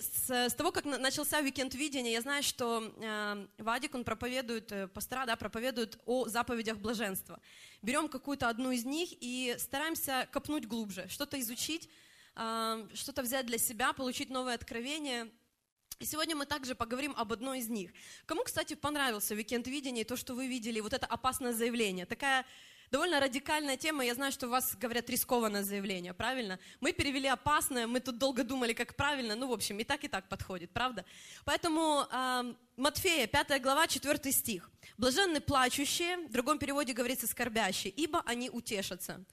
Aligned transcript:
с, 0.00 0.30
с 0.30 0.54
того, 0.54 0.72
как 0.72 0.84
начался 0.84 1.38
уикенд 1.38 1.74
видения, 1.74 2.12
я 2.12 2.20
знаю, 2.20 2.42
что 2.42 2.92
э, 2.96 3.46
Вадик, 3.58 3.94
он 3.94 4.04
проповедует, 4.04 4.72
э, 4.72 4.88
пастора, 4.88 5.26
да, 5.26 5.36
проповедует 5.36 5.98
о 6.06 6.28
заповедях 6.28 6.78
блаженства. 6.78 7.40
Берем 7.82 8.08
какую-то 8.08 8.48
одну 8.48 8.70
из 8.70 8.84
них 8.84 9.10
и 9.20 9.54
стараемся 9.58 10.28
копнуть 10.32 10.66
глубже, 10.66 11.06
что-то 11.08 11.40
изучить, 11.40 11.88
э, 12.36 12.88
что-то 12.94 13.22
взять 13.22 13.46
для 13.46 13.58
себя, 13.58 13.92
получить 13.92 14.30
новое 14.30 14.54
откровение. 14.54 15.30
И 15.98 16.06
сегодня 16.06 16.34
мы 16.34 16.46
также 16.46 16.74
поговорим 16.74 17.12
об 17.16 17.32
одной 17.32 17.58
из 17.58 17.68
них. 17.68 17.92
Кому, 18.24 18.42
кстати, 18.42 18.74
понравился 18.74 19.34
уикенд 19.34 19.66
видения 19.66 20.00
и 20.00 20.04
то, 20.04 20.16
что 20.16 20.34
вы 20.34 20.46
видели, 20.46 20.80
вот 20.80 20.94
это 20.94 21.06
опасное 21.06 21.52
заявление? 21.52 22.06
Такая 22.06 22.46
довольно 22.90 23.20
радикальная 23.20 23.76
тема. 23.76 24.04
Я 24.04 24.14
знаю, 24.14 24.32
что 24.32 24.46
у 24.46 24.50
вас 24.50 24.74
говорят 24.76 25.08
рискованное 25.08 25.62
заявление, 25.62 26.12
правильно? 26.12 26.58
Мы 26.80 26.92
перевели 26.92 27.28
опасное, 27.28 27.86
мы 27.86 28.00
тут 28.00 28.18
долго 28.18 28.42
думали, 28.44 28.72
как 28.72 28.96
правильно. 28.96 29.36
Ну, 29.36 29.48
в 29.48 29.52
общем, 29.52 29.78
и 29.78 29.84
так, 29.84 30.04
и 30.04 30.08
так 30.08 30.28
подходит, 30.28 30.70
правда? 30.72 31.04
Поэтому 31.44 32.06
э, 32.10 32.54
Матфея, 32.76 33.26
5 33.26 33.62
глава, 33.62 33.86
4 33.86 34.32
стих. 34.32 34.70
«Блаженны 34.98 35.40
плачущие», 35.40 36.18
в 36.28 36.32
другом 36.32 36.58
переводе 36.58 36.92
говорится 36.92 37.26
«скорбящие, 37.26 37.92
ибо 37.92 38.22
они 38.26 38.50
утешатся». 38.50 39.24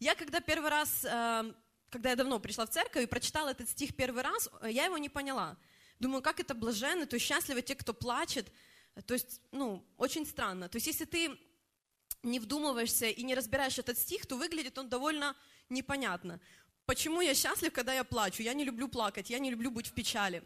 Я 0.00 0.14
когда 0.14 0.40
первый 0.40 0.70
раз, 0.70 1.04
э, 1.04 1.52
когда 1.90 2.10
я 2.10 2.16
давно 2.16 2.38
пришла 2.40 2.66
в 2.66 2.70
церковь 2.70 3.04
и 3.04 3.06
прочитала 3.06 3.50
этот 3.50 3.68
стих 3.68 3.94
первый 3.94 4.22
раз, 4.22 4.48
я 4.62 4.84
его 4.84 4.98
не 4.98 5.08
поняла. 5.08 5.56
Думаю, 6.00 6.22
как 6.22 6.40
это 6.40 6.54
блаженны, 6.54 7.06
то 7.06 7.14
есть 7.14 7.26
счастливы 7.26 7.62
те, 7.62 7.74
кто 7.74 7.92
плачет. 7.92 8.46
То 9.06 9.14
есть, 9.14 9.40
ну, 9.52 9.84
очень 9.96 10.26
странно. 10.26 10.68
То 10.68 10.76
есть, 10.76 10.86
если 10.86 11.04
ты 11.04 11.38
не 12.22 12.40
вдумываешься 12.40 13.06
и 13.06 13.22
не 13.22 13.34
разбираешь 13.34 13.78
этот 13.78 13.98
стих, 13.98 14.26
то 14.26 14.36
выглядит 14.36 14.78
он 14.78 14.88
довольно 14.88 15.36
непонятно. 15.68 16.40
Почему 16.86 17.20
я 17.20 17.34
счастлив, 17.34 17.72
когда 17.72 17.92
я 17.92 18.04
плачу? 18.04 18.42
Я 18.42 18.54
не 18.54 18.64
люблю 18.64 18.88
плакать, 18.88 19.30
я 19.30 19.38
не 19.38 19.50
люблю 19.50 19.70
быть 19.70 19.86
в 19.86 19.92
печали. 19.92 20.42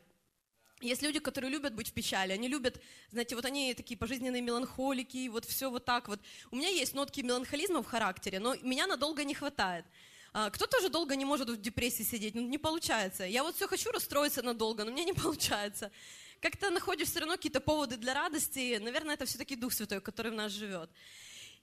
Есть 0.80 1.02
люди, 1.02 1.20
которые 1.20 1.50
любят 1.50 1.74
быть 1.74 1.90
в 1.90 1.92
печали, 1.92 2.32
они 2.32 2.48
любят, 2.48 2.80
знаете, 3.10 3.36
вот 3.36 3.44
они 3.44 3.72
такие 3.74 3.96
пожизненные 3.96 4.42
меланхолики, 4.42 5.28
вот 5.28 5.44
все 5.44 5.70
вот 5.70 5.84
так 5.84 6.08
вот. 6.08 6.20
У 6.50 6.56
меня 6.56 6.68
есть 6.68 6.94
нотки 6.94 7.20
меланхолизма 7.20 7.82
в 7.82 7.86
характере, 7.86 8.40
но 8.40 8.56
меня 8.62 8.88
надолго 8.88 9.22
не 9.22 9.34
хватает. 9.34 9.84
А, 10.32 10.50
кто 10.50 10.66
тоже 10.66 10.88
долго 10.88 11.14
не 11.14 11.24
может 11.24 11.48
в 11.48 11.60
депрессии 11.60 12.02
сидеть? 12.02 12.34
Ну, 12.34 12.40
не 12.40 12.58
получается. 12.58 13.24
Я 13.24 13.44
вот 13.44 13.54
все 13.54 13.68
хочу 13.68 13.92
расстроиться 13.92 14.42
надолго, 14.42 14.84
но 14.84 14.90
мне 14.90 15.04
не 15.04 15.12
получается. 15.22 15.92
Как-то 16.40 16.70
находишь 16.70 17.08
все 17.08 17.20
равно 17.20 17.36
какие-то 17.36 17.60
поводы 17.60 17.96
для 17.96 18.14
радости. 18.14 18.78
Наверное, 18.82 19.14
это 19.14 19.26
все-таки 19.26 19.54
Дух 19.54 19.72
Святой, 19.72 20.00
который 20.00 20.32
в 20.32 20.34
нас 20.34 20.50
живет. 20.50 20.90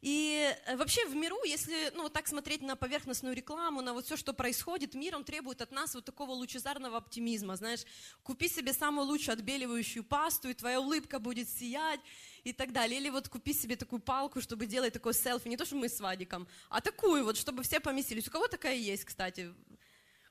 И 0.01 0.55
э, 0.65 0.77
вообще 0.77 1.05
в 1.07 1.15
миру, 1.15 1.37
если 1.43 1.91
ну, 1.93 2.03
вот 2.03 2.13
так 2.13 2.27
смотреть 2.27 2.61
на 2.61 2.77
поверхностную 2.77 3.35
рекламу, 3.35 3.81
на 3.81 3.93
вот 3.93 4.05
все, 4.05 4.15
что 4.15 4.33
происходит, 4.33 4.93
мир, 4.93 5.15
он 5.15 5.25
требует 5.25 5.61
от 5.61 5.71
нас 5.71 5.93
вот 5.93 6.05
такого 6.05 6.31
лучезарного 6.31 6.97
оптимизма, 6.97 7.57
знаешь, 7.57 7.81
купи 8.23 8.47
себе 8.47 8.71
самую 8.71 9.07
лучшую 9.07 9.33
отбеливающую 9.33 10.03
пасту, 10.03 10.49
и 10.49 10.53
твоя 10.53 10.79
улыбка 10.79 11.19
будет 11.19 11.49
сиять, 11.49 11.99
и 12.43 12.53
так 12.53 12.71
далее. 12.71 12.99
Или 12.99 13.09
вот 13.09 13.27
купи 13.27 13.53
себе 13.53 13.75
такую 13.75 13.99
палку, 13.99 14.41
чтобы 14.41 14.65
делать 14.65 14.93
такой 14.93 15.13
селфи, 15.13 15.49
не 15.49 15.57
то, 15.57 15.65
что 15.65 15.75
мы 15.75 15.89
с 15.89 15.99
Вадиком, 15.99 16.47
а 16.69 16.79
такую 16.79 17.25
вот, 17.25 17.37
чтобы 17.37 17.63
все 17.63 17.79
поместились. 17.79 18.27
У 18.27 18.31
кого 18.31 18.47
такая 18.47 18.75
есть, 18.75 19.03
кстати? 19.03 19.53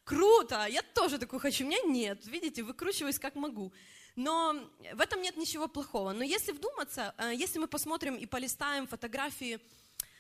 Круто, 0.05 0.67
я 0.67 0.81
тоже 0.83 1.19
такую 1.19 1.41
хочу, 1.41 1.65
у 1.65 1.67
меня 1.67 1.81
нет, 1.85 2.27
видите, 2.27 2.63
выкручиваюсь 2.63 3.19
как 3.19 3.35
могу. 3.35 3.73
Но 4.19 4.69
в 4.95 5.01
этом 5.01 5.23
нет 5.23 5.37
ничего 5.37 5.69
плохого. 5.69 6.13
Но 6.13 6.25
если 6.25 6.51
вдуматься, 6.51 7.15
э, 7.19 7.33
если 7.37 7.61
мы 7.61 7.69
посмотрим 7.69 8.17
и 8.17 8.27
полистаем 8.27 8.89
фотографии 8.89 9.61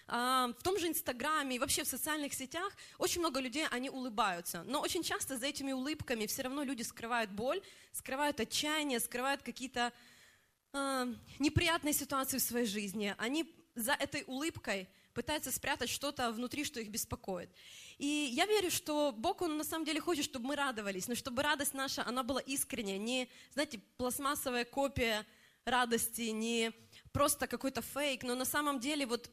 э, 0.07 0.53
в 0.57 0.63
том 0.63 0.79
же 0.79 0.87
Инстаграме 0.87 1.57
и 1.57 1.59
вообще 1.59 1.83
в 1.83 1.89
социальных 1.89 2.33
сетях, 2.33 2.73
очень 2.99 3.21
много 3.21 3.41
людей, 3.41 3.67
они 3.73 3.91
улыбаются. 3.91 4.63
Но 4.69 4.81
очень 4.81 5.03
часто 5.03 5.37
за 5.37 5.47
этими 5.47 5.73
улыбками 5.73 6.27
все 6.27 6.43
равно 6.43 6.63
люди 6.63 6.83
скрывают 6.83 7.33
боль, 7.33 7.61
скрывают 7.91 8.39
отчаяние, 8.39 9.01
скрывают 9.01 9.43
какие-то 9.43 9.93
э, 10.75 11.15
неприятные 11.41 11.93
ситуации 11.93 12.39
в 12.39 12.43
своей 12.43 12.67
жизни. 12.67 13.17
Они 13.19 13.53
за 13.75 13.95
этой 13.95 14.23
улыбкой 14.29 14.89
пытаются 15.19 15.51
спрятать 15.51 15.91
что-то 15.91 16.31
внутри, 16.31 16.63
что 16.63 16.79
их 16.79 16.91
беспокоит. 16.91 17.51
И 17.99 18.31
я 18.33 18.47
верю, 18.47 18.71
что 18.71 19.11
Бог, 19.11 19.43
Он 19.43 19.57
на 19.57 19.65
самом 19.65 19.85
деле 19.85 20.01
хочет, 20.01 20.25
чтобы 20.25 20.47
мы 20.47 20.55
радовались, 20.55 21.09
но 21.09 21.17
чтобы 21.17 21.43
радость 21.43 21.75
наша, 21.75 22.07
она 22.07 22.23
была 22.23 22.41
искренняя, 22.41 22.99
не, 22.99 23.29
знаете, 23.53 23.81
пластмассовая 23.97 24.65
копия 24.65 25.27
радости, 25.65 26.31
не 26.31 26.73
просто 27.13 27.47
какой-то 27.47 27.83
фейк, 27.83 28.23
но 28.23 28.35
на 28.35 28.45
самом 28.45 28.81
деле 28.81 29.07
вот 29.07 29.31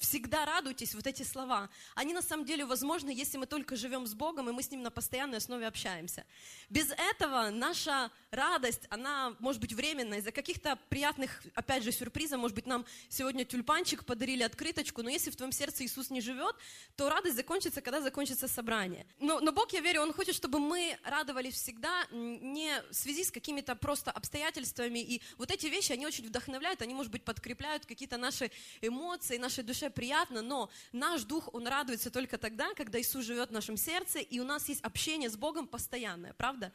всегда 0.00 0.44
радуйтесь, 0.44 0.94
вот 0.94 1.06
эти 1.06 1.22
слова, 1.22 1.68
они 1.94 2.12
на 2.12 2.22
самом 2.22 2.44
деле 2.44 2.64
возможны, 2.64 3.10
если 3.10 3.38
мы 3.38 3.46
только 3.46 3.76
живем 3.76 4.06
с 4.06 4.14
Богом, 4.14 4.48
и 4.48 4.52
мы 4.52 4.62
с 4.62 4.70
Ним 4.70 4.82
на 4.82 4.90
постоянной 4.90 5.38
основе 5.38 5.66
общаемся. 5.66 6.24
Без 6.70 6.90
этого 6.90 7.50
наша 7.50 8.10
радость, 8.30 8.82
она 8.90 9.34
может 9.38 9.60
быть 9.60 9.72
временная, 9.72 10.18
из-за 10.18 10.32
каких-то 10.32 10.78
приятных, 10.88 11.42
опять 11.54 11.82
же, 11.82 11.92
сюрпризов, 11.92 12.38
может 12.38 12.54
быть, 12.54 12.66
нам 12.66 12.84
сегодня 13.08 13.44
тюльпанчик 13.44 14.04
подарили, 14.04 14.42
открыточку, 14.42 15.02
но 15.02 15.10
если 15.10 15.30
в 15.30 15.36
твоем 15.36 15.52
сердце 15.52 15.84
Иисус 15.84 16.10
не 16.10 16.20
живет, 16.20 16.56
то 16.96 17.08
радость 17.08 17.36
закончится, 17.36 17.80
когда 17.80 18.00
закончится 18.00 18.48
собрание. 18.48 19.06
Но, 19.18 19.40
но 19.40 19.52
Бог, 19.52 19.72
я 19.72 19.80
верю, 19.80 20.02
Он 20.02 20.12
хочет, 20.12 20.34
чтобы 20.34 20.58
мы 20.58 20.98
радовались 21.04 21.54
всегда, 21.54 22.06
не 22.10 22.82
в 22.90 22.94
связи 22.94 23.24
с 23.24 23.30
какими-то 23.30 23.74
просто 23.74 24.10
обстоятельствами, 24.10 24.98
и 24.98 25.22
вот 25.38 25.50
эти 25.50 25.66
вещи, 25.66 25.92
они 25.92 26.06
очень 26.06 26.26
вдохновляют, 26.26 26.82
они, 26.84 26.94
может 26.94 27.10
быть, 27.10 27.24
подкрепляют 27.24 27.86
какие-то 27.86 28.16
наши 28.16 28.50
эмоции, 28.80 29.36
нашей 29.36 29.64
душе 29.64 29.90
приятно, 29.90 30.42
но 30.42 30.70
наш 30.92 31.24
дух, 31.24 31.52
он 31.52 31.66
радуется 31.66 32.10
только 32.10 32.38
тогда, 32.38 32.72
когда 32.74 33.00
Иисус 33.00 33.24
живет 33.24 33.50
в 33.50 33.52
нашем 33.52 33.76
сердце, 33.76 34.20
и 34.20 34.38
у 34.40 34.44
нас 34.44 34.68
есть 34.68 34.82
общение 34.82 35.28
с 35.28 35.36
Богом 35.36 35.66
постоянное, 35.66 36.32
правда? 36.34 36.72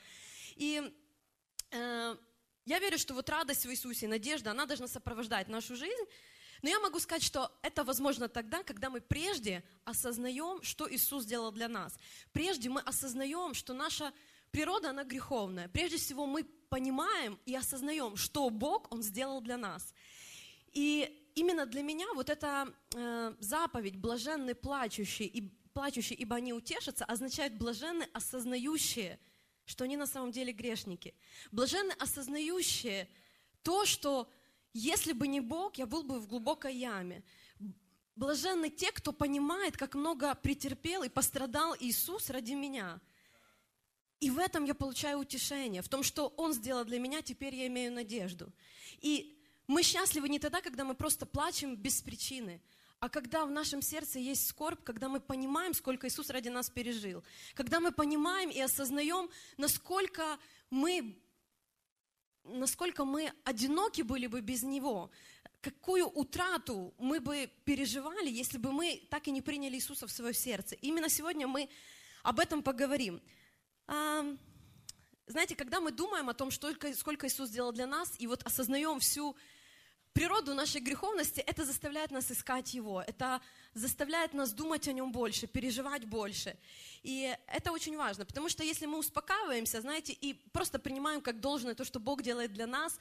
И 0.56 0.94
э, 1.72 2.16
я 2.66 2.80
верю, 2.80 2.97
что 2.97 3.14
вот 3.14 3.30
радость 3.30 3.66
в 3.66 3.72
Иисусе, 3.72 4.08
надежда, 4.08 4.52
она 4.52 4.66
должна 4.66 4.88
сопровождать 4.88 5.47
нашу 5.47 5.75
жизнь, 5.75 6.06
но 6.62 6.70
я 6.70 6.80
могу 6.80 7.00
сказать, 7.00 7.24
что 7.24 7.52
это 7.62 7.84
возможно 7.84 8.28
тогда, 8.28 8.64
когда 8.64 8.90
мы 8.90 9.00
прежде 9.00 9.64
осознаем, 9.86 10.62
что 10.62 10.91
Иисус 10.94 11.24
сделал 11.24 11.52
для 11.52 11.68
нас. 11.68 11.96
Прежде 12.34 12.70
мы 12.70 12.81
осознаем, 12.81 13.53
что 13.53 13.74
наша 13.74 14.12
природа, 14.52 14.90
она 14.90 15.03
греховная. 15.03 15.70
Прежде 15.70 15.97
всего 15.97 16.26
мы 16.26 16.46
понимаем 16.69 17.40
и 17.46 17.56
осознаем, 17.56 18.16
что 18.16 18.50
Бог, 18.50 18.91
Он 18.91 19.03
сделал 19.03 19.41
для 19.41 19.57
нас. 19.57 19.94
И 20.72 21.31
именно 21.35 21.66
для 21.66 21.81
меня 21.81 22.06
вот 22.13 22.30
эта 22.30 22.74
э, 22.96 23.34
заповедь 23.40 23.97
«блаженны 23.97 24.53
плачущие, 24.56 25.28
и, 25.28 25.50
плачущие, 25.74 26.18
ибо 26.19 26.35
они 26.35 26.53
утешатся» 26.53 27.06
означает 27.06 27.58
«блаженны 27.58 28.08
осознающие», 28.13 29.19
что 29.66 29.84
они 29.84 29.97
на 29.97 30.08
самом 30.08 30.31
деле 30.31 30.53
грешники. 30.53 31.13
Блаженны 31.52 31.91
осознающие 31.94 33.09
то, 33.63 33.85
что 33.85 34.29
если 34.74 35.13
бы 35.13 35.28
не 35.28 35.41
Бог, 35.41 35.78
я 35.78 35.85
был 35.85 36.03
бы 36.03 36.19
в 36.19 36.28
глубокой 36.28 36.75
яме. 36.75 37.24
Блаженны 38.16 38.69
те, 38.69 38.91
кто 38.91 39.12
понимает, 39.12 39.78
как 39.78 39.96
много 39.96 40.35
претерпел 40.35 41.03
и 41.03 41.09
пострадал 41.09 41.75
Иисус 41.79 42.29
ради 42.29 42.53
меня– 42.53 43.00
и 44.19 44.30
в 44.30 44.38
этом 44.38 44.66
я 44.66 44.75
получаю 44.75 45.19
утешение, 45.19 45.81
в 45.81 45.90
том, 45.90 46.03
что 46.03 46.34
Он 46.38 46.53
сделал 46.53 46.84
для 46.84 47.00
меня, 47.00 47.22
теперь 47.22 47.56
я 47.56 47.68
имею 47.68 47.91
надежду. 47.91 48.52
И 49.00 49.38
мы 49.68 49.84
счастливы 49.84 50.28
не 50.30 50.40
тогда, 50.40 50.62
когда 50.62 50.84
мы 50.84 50.94
просто 50.94 51.25
плачем 51.25 51.75
без 51.75 52.02
причины, 52.02 52.62
а 53.00 53.08
когда 53.08 53.46
в 53.46 53.52
нашем 53.52 53.81
сердце 53.81 54.19
есть 54.19 54.47
скорбь, 54.47 54.84
когда 54.84 55.08
мы 55.08 55.22
понимаем, 55.22 55.74
сколько 55.74 56.08
Иисус 56.08 56.29
ради 56.29 56.50
нас 56.50 56.69
пережил, 56.69 57.24
когда 57.53 57.79
мы 57.79 57.94
понимаем 57.94 58.50
и 58.50 58.59
осознаем, 58.59 59.29
насколько 59.58 60.38
мы, 60.69 61.18
насколько 62.44 63.06
мы 63.06 63.31
одиноки 63.46 64.02
были 64.02 64.28
бы 64.28 64.41
без 64.41 64.63
Него, 64.63 65.12
какую 65.62 66.09
утрату 66.09 66.94
мы 66.97 67.22
бы 67.22 67.50
переживали, 67.63 68.29
если 68.29 68.58
бы 68.58 68.74
мы 68.74 69.02
так 69.09 69.29
и 69.29 69.31
не 69.31 69.41
приняли 69.41 69.75
Иисуса 69.75 70.06
в 70.06 70.12
свое 70.12 70.34
сердце. 70.34 70.75
Именно 70.75 71.08
сегодня 71.08 71.47
мы 71.47 71.69
об 72.24 72.40
этом 72.41 72.63
поговорим 72.63 73.22
знаете, 75.28 75.56
когда 75.56 75.80
мы 75.80 75.91
думаем 75.91 76.30
о 76.30 76.34
том, 76.34 76.52
сколько, 76.52 76.94
сколько 76.94 77.28
Иисус 77.28 77.50
сделал 77.50 77.72
для 77.72 77.88
нас, 77.88 78.14
и 78.20 78.28
вот 78.28 78.44
осознаем 78.44 79.00
всю 79.00 79.36
природу 80.14 80.53
нашей 80.53 80.82
греховности, 80.82 81.40
это 81.40 81.66
заставляет 81.66 82.12
нас 82.12 82.32
искать 82.32 82.74
Его, 82.74 83.02
это 83.02 83.41
заставляет 83.74 84.34
нас 84.34 84.52
думать 84.52 84.88
о 84.88 84.94
Нем 84.94 85.12
больше, 85.12 85.47
переживать 85.47 86.06
больше. 86.06 86.58
И 87.03 87.36
это 87.47 87.72
очень 87.72 87.96
важно, 87.96 88.26
потому 88.26 88.50
что 88.50 88.64
если 88.64 88.86
мы 88.86 88.97
успокаиваемся, 88.97 89.82
знаете, 89.82 90.14
и 90.14 90.34
просто 90.34 90.80
принимаем 90.80 91.22
как 91.22 91.40
должное 91.40 91.76
то, 91.76 91.85
что 91.85 92.00
Бог 92.00 92.22
делает 92.22 92.53
для 92.53 92.68
нас, 92.68 93.00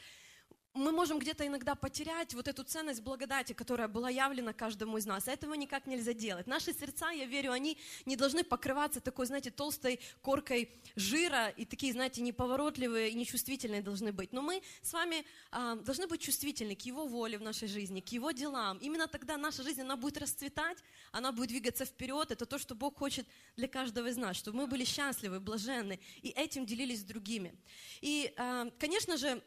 мы 0.78 0.92
можем 0.92 1.19
где-то 1.19 1.46
иногда 1.46 1.75
потерять 1.75 2.34
вот 2.34 2.48
эту 2.48 2.62
ценность 2.62 3.02
благодати, 3.02 3.52
которая 3.52 3.88
была 3.88 4.10
явлена 4.10 4.52
каждому 4.52 4.96
из 4.96 5.06
нас. 5.06 5.28
Этого 5.28 5.54
никак 5.54 5.86
нельзя 5.86 6.12
делать. 6.12 6.46
Наши 6.46 6.72
сердца, 6.72 7.10
я 7.10 7.26
верю, 7.26 7.52
они 7.52 7.76
не 8.06 8.16
должны 8.16 8.44
покрываться 8.44 9.00
такой, 9.00 9.26
знаете, 9.26 9.50
толстой 9.50 10.00
коркой 10.22 10.70
жира 10.96 11.48
и 11.48 11.64
такие, 11.64 11.92
знаете, 11.92 12.22
неповоротливые 12.22 13.10
и 13.10 13.14
нечувствительные 13.14 13.82
должны 13.82 14.12
быть. 14.12 14.32
Но 14.32 14.40
мы 14.40 14.62
с 14.82 14.92
вами 14.92 15.25
а, 15.50 15.75
должны 15.76 16.06
быть 16.06 16.20
чувствительны 16.20 16.76
к 16.76 16.82
Его 16.82 17.06
воле 17.06 17.38
в 17.38 17.42
нашей 17.42 17.69
жизни, 17.69 18.00
к 18.00 18.08
Его 18.08 18.31
делам. 18.31 18.78
Именно 18.78 19.08
тогда 19.08 19.36
наша 19.36 19.62
жизнь, 19.62 19.81
она 19.81 19.96
будет 19.96 20.19
расцветать, 20.19 20.78
она 21.12 21.32
будет 21.32 21.48
двигаться 21.48 21.84
вперед. 21.84 22.31
Это 22.31 22.46
то, 22.46 22.58
что 22.58 22.74
Бог 22.74 22.98
хочет 22.98 23.26
для 23.56 23.69
каждого 23.69 24.06
из 24.06 24.16
нас, 24.16 24.36
чтобы 24.36 24.58
мы 24.58 24.66
были 24.66 24.84
счастливы, 24.84 25.40
блаженны 25.40 25.98
и 26.22 26.28
этим 26.28 26.66
делились 26.66 27.00
с 27.00 27.04
другими. 27.04 27.54
И, 28.00 28.32
а, 28.36 28.70
конечно 28.78 29.16
же, 29.16 29.42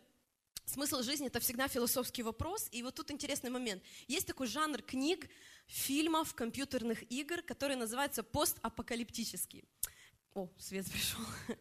Смысл 0.66 1.02
жизни– 1.02 1.28
это 1.28 1.40
всегда 1.40 1.68
философский 1.68 2.24
вопрос. 2.24 2.68
И 2.72 2.84
вот 2.84 2.96
тут 2.96 3.12
интересный 3.12 3.50
момент. 3.50 3.84
Есть 4.08 4.28
такой 4.28 4.48
жанр 4.48 4.82
книг, 4.82 5.30
фильмов, 5.68 6.34
компьютерных 6.34 7.10
игр, 7.12 7.42
который 7.42 7.76
называется 7.76 8.24
постапокалиптический. 8.24 9.64
О, 10.34 10.50
свет 10.58 10.90
пришел. 10.90 11.22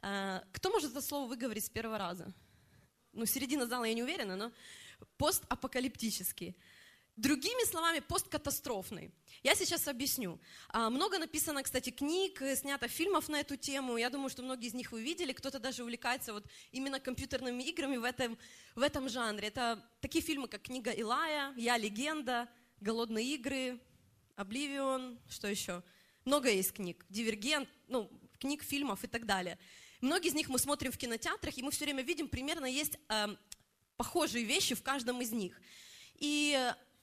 А, 0.00 0.44
кто 0.52 0.70
может 0.70 0.92
это 0.92 1.00
слово 1.00 1.28
выговорить 1.28 1.64
с 1.64 1.70
первого 1.70 1.98
раза? 1.98 2.32
Ну, 3.12 3.26
середина 3.26 3.66
зала 3.66 3.82
я 3.82 3.94
не 3.94 4.04
уверена, 4.04 4.36
но 4.36 4.52
постапокалиптический. 5.16 6.56
Другими 7.18 7.66
словами, 7.66 7.98
посткатастрофный. 7.98 9.10
Я 9.42 9.56
сейчас 9.56 9.88
объясню. 9.88 10.38
А, 10.68 10.88
много 10.88 11.18
написано, 11.18 11.64
кстати, 11.64 11.90
книг, 11.90 12.40
э, 12.40 12.54
снято 12.54 12.86
фильмов 12.86 13.28
на 13.28 13.40
эту 13.40 13.56
тему. 13.56 13.96
Я 13.96 14.08
думаю, 14.08 14.30
что 14.30 14.44
многие 14.44 14.68
из 14.68 14.74
них 14.74 14.92
вы 14.92 15.02
видели. 15.02 15.32
Кто-то 15.32 15.58
даже 15.58 15.82
увлекается 15.82 16.32
вот 16.32 16.46
именно 16.70 17.00
компьютерными 17.00 17.64
играми 17.64 17.96
в 17.96 18.04
этом, 18.04 18.38
в 18.76 18.82
этом 18.82 19.08
жанре. 19.08 19.48
Это 19.48 19.84
такие 20.00 20.24
фильмы, 20.24 20.46
как 20.46 20.62
«Книга 20.62 20.92
Илая», 20.92 21.52
«Я 21.56 21.76
легенда», 21.76 22.48
«Голодные 22.80 23.34
игры», 23.34 23.80
«Обливион», 24.36 25.18
что 25.28 25.48
еще? 25.48 25.82
Много 26.24 26.48
есть 26.48 26.72
книг. 26.72 27.04
«Дивергент», 27.08 27.68
ну, 27.88 28.08
книг, 28.38 28.62
фильмов 28.62 29.02
и 29.02 29.08
так 29.08 29.26
далее. 29.26 29.58
Многие 30.00 30.28
из 30.28 30.34
них 30.34 30.48
мы 30.48 30.60
смотрим 30.60 30.92
в 30.92 30.96
кинотеатрах, 30.96 31.58
и 31.58 31.64
мы 31.64 31.72
все 31.72 31.84
время 31.84 32.04
видим, 32.04 32.28
примерно 32.28 32.66
есть 32.66 32.96
э, 33.08 33.26
похожие 33.96 34.44
вещи 34.44 34.76
в 34.76 34.84
каждом 34.84 35.20
из 35.20 35.32
них. 35.32 35.60
И 36.20 36.56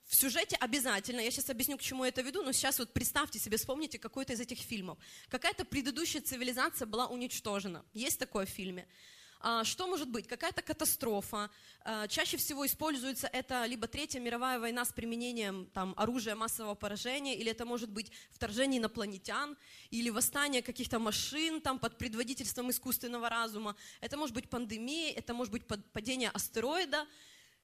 в 0.08 0.16
сюжете 0.16 0.56
обязательно, 0.58 1.20
я 1.20 1.32
сейчас 1.32 1.50
объясню, 1.50 1.78
к 1.78 1.82
чему 1.82 2.04
я 2.04 2.10
это 2.10 2.22
веду, 2.22 2.44
но 2.44 2.52
сейчас 2.52 2.80
вот 2.80 2.94
представьте 2.94 3.40
себе, 3.40 3.58
вспомните 3.58 3.98
какой-то 3.98 4.34
из 4.34 4.40
этих 4.40 4.60
фильмов. 4.60 4.98
Какая-то 5.30 5.66
предыдущая 5.66 6.22
цивилизация 6.22 6.86
была 6.86 7.08
уничтожена. 7.08 7.84
Есть 7.94 8.20
такое 8.20 8.46
в 8.46 8.50
фильме. 8.50 8.88
А, 9.48 9.64
что 9.64 9.88
может 9.88 10.10
быть? 10.10 10.28
Какая-то 10.28 10.62
катастрофа. 10.62 11.50
А, 11.82 12.08
чаще 12.08 12.38
всего 12.38 12.66
используется 12.66 13.28
это 13.28 13.66
либо 13.66 13.88
Третья 13.88 14.20
мировая 14.20 14.60
война 14.60 14.86
с 14.86 14.92
применением 14.92 15.70
там, 15.74 15.94
оружия 15.98 16.36
массового 16.36 16.76
поражения, 16.76 17.36
или 17.36 17.52
это 17.52 17.66
может 17.66 17.90
быть 17.90 18.12
вторжение 18.32 18.80
инопланетян, 18.80 19.58
или 19.92 20.10
восстание 20.10 20.62
каких-то 20.62 21.00
машин 21.00 21.62
там, 21.62 21.80
под 21.80 21.98
предводительством 21.98 22.70
искусственного 22.72 23.30
разума. 23.30 23.76
Это 24.02 24.18
может 24.18 24.34
быть 24.34 24.50
пандемия, 24.50 25.14
это 25.14 25.34
может 25.34 25.52
быть 25.52 25.66
падение 25.66 26.30
астероида, 26.30 27.06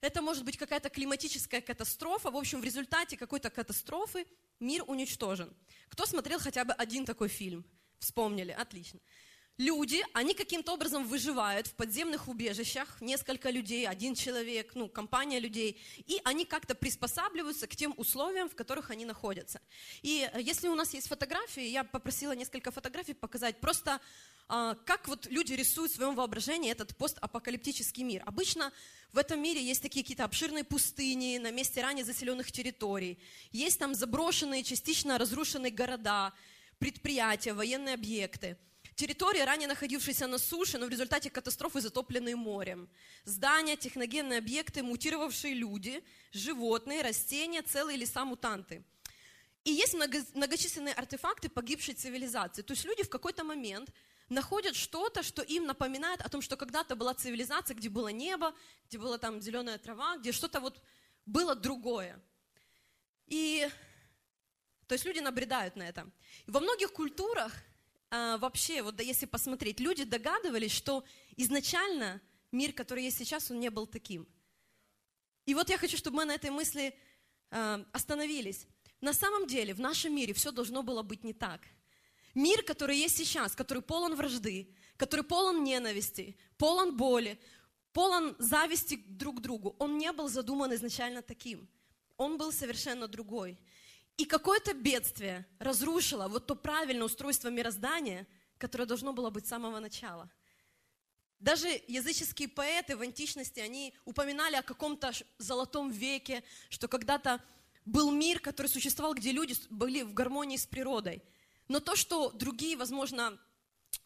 это 0.01 0.21
может 0.21 0.43
быть 0.43 0.57
какая-то 0.57 0.89
климатическая 0.89 1.61
катастрофа. 1.61 2.31
В 2.31 2.35
общем, 2.35 2.59
в 2.59 2.63
результате 2.63 3.17
какой-то 3.17 3.49
катастрофы 3.49 4.25
мир 4.59 4.83
уничтожен. 4.87 5.53
Кто 5.89 6.05
смотрел 6.05 6.39
хотя 6.39 6.65
бы 6.65 6.73
один 6.73 7.05
такой 7.05 7.29
фильм? 7.29 7.63
Вспомнили, 7.99 8.51
отлично. 8.51 8.99
Люди, 9.57 10.03
они 10.13 10.33
каким-то 10.33 10.73
образом 10.73 11.05
выживают 11.05 11.67
в 11.67 11.73
подземных 11.73 12.27
убежищах, 12.27 12.99
несколько 12.99 13.49
людей, 13.49 13.87
один 13.87 14.15
человек, 14.15 14.71
ну, 14.73 14.87
компания 14.89 15.39
людей, 15.39 15.79
и 16.07 16.19
они 16.23 16.45
как-то 16.45 16.73
приспосабливаются 16.73 17.67
к 17.67 17.75
тем 17.75 17.93
условиям, 17.97 18.49
в 18.49 18.55
которых 18.55 18.89
они 18.89 19.05
находятся. 19.05 19.61
И 20.01 20.27
э, 20.33 20.41
если 20.41 20.67
у 20.67 20.75
нас 20.75 20.93
есть 20.93 21.07
фотографии, 21.07 21.63
я 21.63 21.83
попросила 21.83 22.31
несколько 22.31 22.71
фотографий 22.71 23.13
показать, 23.13 23.59
просто 23.59 24.01
а, 24.53 24.75
как 24.85 25.07
вот 25.07 25.27
люди 25.27 25.53
рисуют 25.53 25.91
в 25.91 25.95
своем 25.95 26.15
воображении 26.15 26.71
этот 26.71 26.95
постапокалиптический 26.97 28.03
мир. 28.03 28.21
Обычно 28.25 28.73
в 29.13 29.17
этом 29.17 29.41
мире 29.41 29.63
есть 29.63 29.81
такие 29.81 30.03
какие-то 30.03 30.25
обширные 30.25 30.65
пустыни 30.65 31.37
на 31.37 31.51
месте 31.51 31.81
ранее 31.81 32.03
заселенных 32.03 32.51
территорий. 32.51 33.17
Есть 33.51 33.79
там 33.79 33.95
заброшенные, 33.95 34.63
частично 34.63 35.17
разрушенные 35.17 35.71
города, 35.71 36.33
предприятия, 36.79 37.53
военные 37.53 37.93
объекты. 37.93 38.57
Территории, 38.95 39.39
ранее 39.39 39.67
находившиеся 39.67 40.27
на 40.27 40.37
суше, 40.37 40.77
но 40.77 40.85
в 40.85 40.89
результате 40.89 41.29
катастрофы 41.29 41.81
затопленные 41.81 42.35
морем. 42.35 42.89
Здания, 43.23 43.77
техногенные 43.77 44.39
объекты, 44.39 44.83
мутировавшие 44.83 45.53
люди, 45.53 46.03
животные, 46.31 47.01
растения, 47.01 47.61
целые 47.61 47.97
леса-мутанты. 47.97 48.83
И 49.63 49.71
есть 49.71 49.93
многочисленные 49.93 50.93
артефакты 50.93 51.49
погибшей 51.49 51.93
цивилизации. 51.93 52.63
То 52.63 52.73
есть 52.73 52.83
люди 52.83 53.03
в 53.03 53.09
какой-то 53.09 53.43
момент 53.43 53.91
находят 54.27 54.75
что-то, 54.75 55.23
что 55.23 55.41
им 55.41 55.65
напоминает 55.65 56.21
о 56.21 56.29
том, 56.29 56.41
что 56.41 56.57
когда-то 56.57 56.95
была 56.95 57.13
цивилизация, 57.13 57.75
где 57.75 57.89
было 57.89 58.09
небо, 58.09 58.53
где 58.87 58.97
была 58.97 59.17
там 59.17 59.41
зеленая 59.41 59.77
трава, 59.77 60.17
где 60.17 60.31
что-то 60.31 60.59
вот 60.59 60.81
было 61.25 61.55
другое. 61.55 62.19
И 63.27 63.69
то 64.87 64.93
есть 64.93 65.05
люди 65.05 65.19
набредают 65.19 65.75
на 65.75 65.83
это. 65.83 66.09
И 66.45 66.51
во 66.51 66.59
многих 66.59 66.91
культурах 66.91 67.53
а, 68.11 68.37
вообще, 68.37 68.83
вот 68.83 69.01
если 69.01 69.25
посмотреть, 69.25 69.79
люди 69.79 70.03
догадывались, 70.03 70.71
что 70.71 71.03
изначально 71.37 72.21
мир, 72.51 72.73
который 72.73 73.05
есть 73.05 73.17
сейчас, 73.17 73.49
он 73.49 73.59
не 73.59 73.69
был 73.69 73.87
таким. 73.87 74.27
И 75.45 75.55
вот 75.55 75.69
я 75.69 75.77
хочу, 75.77 75.97
чтобы 75.97 76.17
мы 76.17 76.25
на 76.25 76.35
этой 76.35 76.51
мысли 76.51 76.95
а, 77.49 77.83
остановились. 77.91 78.67
На 79.01 79.13
самом 79.13 79.47
деле 79.47 79.73
в 79.73 79.79
нашем 79.79 80.15
мире 80.15 80.33
все 80.33 80.51
должно 80.51 80.83
было 80.83 81.01
быть 81.01 81.23
не 81.23 81.33
так– 81.33 81.61
Мир, 82.33 82.63
который 82.63 82.97
есть 82.97 83.17
сейчас, 83.17 83.55
который 83.55 83.83
полон 83.83 84.15
вражды, 84.15 84.73
который 84.97 85.23
полон 85.23 85.63
ненависти, 85.63 86.37
полон 86.57 86.95
боли, 86.95 87.37
полон 87.91 88.35
зависти 88.39 88.95
друг 88.95 89.39
к 89.39 89.41
другу, 89.41 89.75
он 89.79 89.97
не 89.97 90.11
был 90.13 90.29
задуман 90.29 90.73
изначально 90.73 91.21
таким. 91.21 91.67
Он 92.17 92.37
был 92.37 92.51
совершенно 92.53 93.07
другой. 93.07 93.57
И 94.21 94.25
какое-то 94.25 94.73
бедствие 94.73 95.45
разрушило 95.59 96.27
вот 96.27 96.45
то 96.45 96.55
правильное 96.55 97.05
устройство 97.05 97.47
мироздания, 97.49 98.27
которое 98.57 98.85
должно 98.85 99.13
было 99.13 99.29
быть 99.29 99.45
с 99.45 99.49
самого 99.49 99.79
начала. 99.79 100.29
Даже 101.39 101.67
языческие 101.87 102.47
поэты 102.47 102.95
в 102.95 103.01
античности, 103.01 103.59
они 103.59 103.93
упоминали 104.05 104.55
о 104.55 104.61
каком-то 104.61 105.11
золотом 105.39 105.89
веке, 105.89 106.43
что 106.69 106.87
когда-то 106.87 107.41
был 107.85 108.11
мир, 108.11 108.39
который 108.39 108.67
существовал, 108.67 109.15
где 109.15 109.31
люди 109.31 109.55
были 109.71 110.03
в 110.03 110.13
гармонии 110.13 110.57
с 110.57 110.65
природой– 110.65 111.21
но 111.71 111.79
то, 111.79 111.95
что 111.95 112.31
другие, 112.31 112.75
возможно, 112.75 113.39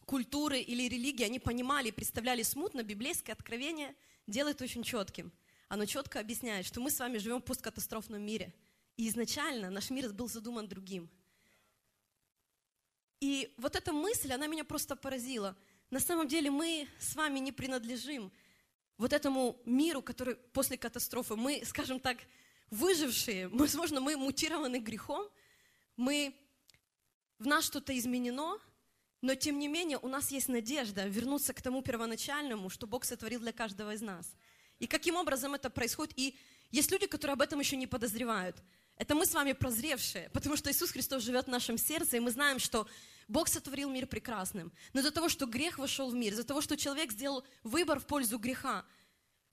культуры 0.04 0.60
или 0.60 0.88
религии, 0.88 1.24
они 1.24 1.40
понимали 1.40 1.88
и 1.88 1.90
представляли 1.90 2.44
смутно, 2.44 2.84
библейское 2.84 3.34
откровение 3.34 3.96
делает 4.28 4.62
очень 4.62 4.84
четким. 4.84 5.32
Оно 5.66 5.84
четко 5.84 6.20
объясняет, 6.20 6.64
что 6.64 6.80
мы 6.80 6.92
с 6.92 7.00
вами 7.00 7.18
живем 7.18 7.40
в 7.40 7.44
посткатастрофном 7.44 8.22
мире. 8.22 8.54
И 8.96 9.08
изначально 9.08 9.70
наш 9.70 9.90
мир 9.90 10.12
был 10.12 10.28
задуман 10.28 10.68
другим. 10.68 11.08
И 13.20 13.52
вот 13.56 13.76
эта 13.76 13.92
мысль, 13.92 14.32
она 14.32 14.46
меня 14.46 14.64
просто 14.64 14.96
поразила. 14.96 15.56
На 15.90 16.00
самом 16.00 16.28
деле 16.28 16.50
мы 16.50 16.88
с 16.98 17.14
вами 17.14 17.38
не 17.38 17.52
принадлежим 17.52 18.32
вот 18.98 19.12
этому 19.12 19.60
миру, 19.64 20.02
который 20.02 20.34
после 20.34 20.76
катастрофы. 20.76 21.36
Мы, 21.36 21.62
скажем 21.64 22.00
так, 22.00 22.18
выжившие, 22.70 23.48
возможно, 23.48 24.00
мы 24.00 24.16
мутированы 24.16 24.78
грехом, 24.78 25.28
мы 25.96 26.34
в 27.38 27.46
нас 27.46 27.64
что-то 27.64 27.96
изменено, 27.96 28.58
но 29.20 29.34
тем 29.34 29.58
не 29.58 29.68
менее 29.68 29.98
у 29.98 30.08
нас 30.08 30.30
есть 30.30 30.48
надежда 30.48 31.06
вернуться 31.06 31.52
к 31.52 31.62
тому 31.62 31.82
первоначальному, 31.82 32.70
что 32.70 32.86
Бог 32.86 33.04
сотворил 33.04 33.40
для 33.40 33.52
каждого 33.52 33.94
из 33.94 34.00
нас. 34.00 34.34
И 34.78 34.86
каким 34.86 35.16
образом 35.16 35.54
это 35.54 35.70
происходит? 35.70 36.18
И 36.18 36.36
есть 36.70 36.90
люди, 36.90 37.06
которые 37.06 37.34
об 37.34 37.42
этом 37.42 37.60
еще 37.60 37.76
не 37.76 37.86
подозревают. 37.86 38.56
Это 38.96 39.14
мы 39.14 39.26
с 39.26 39.34
вами 39.34 39.52
прозревшие, 39.52 40.30
потому 40.32 40.56
что 40.56 40.70
Иисус 40.70 40.90
Христос 40.90 41.22
живет 41.22 41.46
в 41.46 41.50
нашем 41.50 41.76
сердце, 41.76 42.16
и 42.16 42.20
мы 42.20 42.30
знаем, 42.30 42.58
что 42.58 42.86
Бог 43.28 43.48
сотворил 43.48 43.90
мир 43.90 44.06
прекрасным. 44.06 44.72
Но 44.94 45.00
из-за 45.00 45.10
того, 45.10 45.28
что 45.28 45.46
грех 45.46 45.78
вошел 45.78 46.10
в 46.10 46.14
мир, 46.14 46.32
из-за 46.32 46.44
того, 46.44 46.62
что 46.62 46.76
человек 46.76 47.12
сделал 47.12 47.44
выбор 47.62 48.00
в 48.00 48.06
пользу 48.06 48.38
греха, 48.38 48.86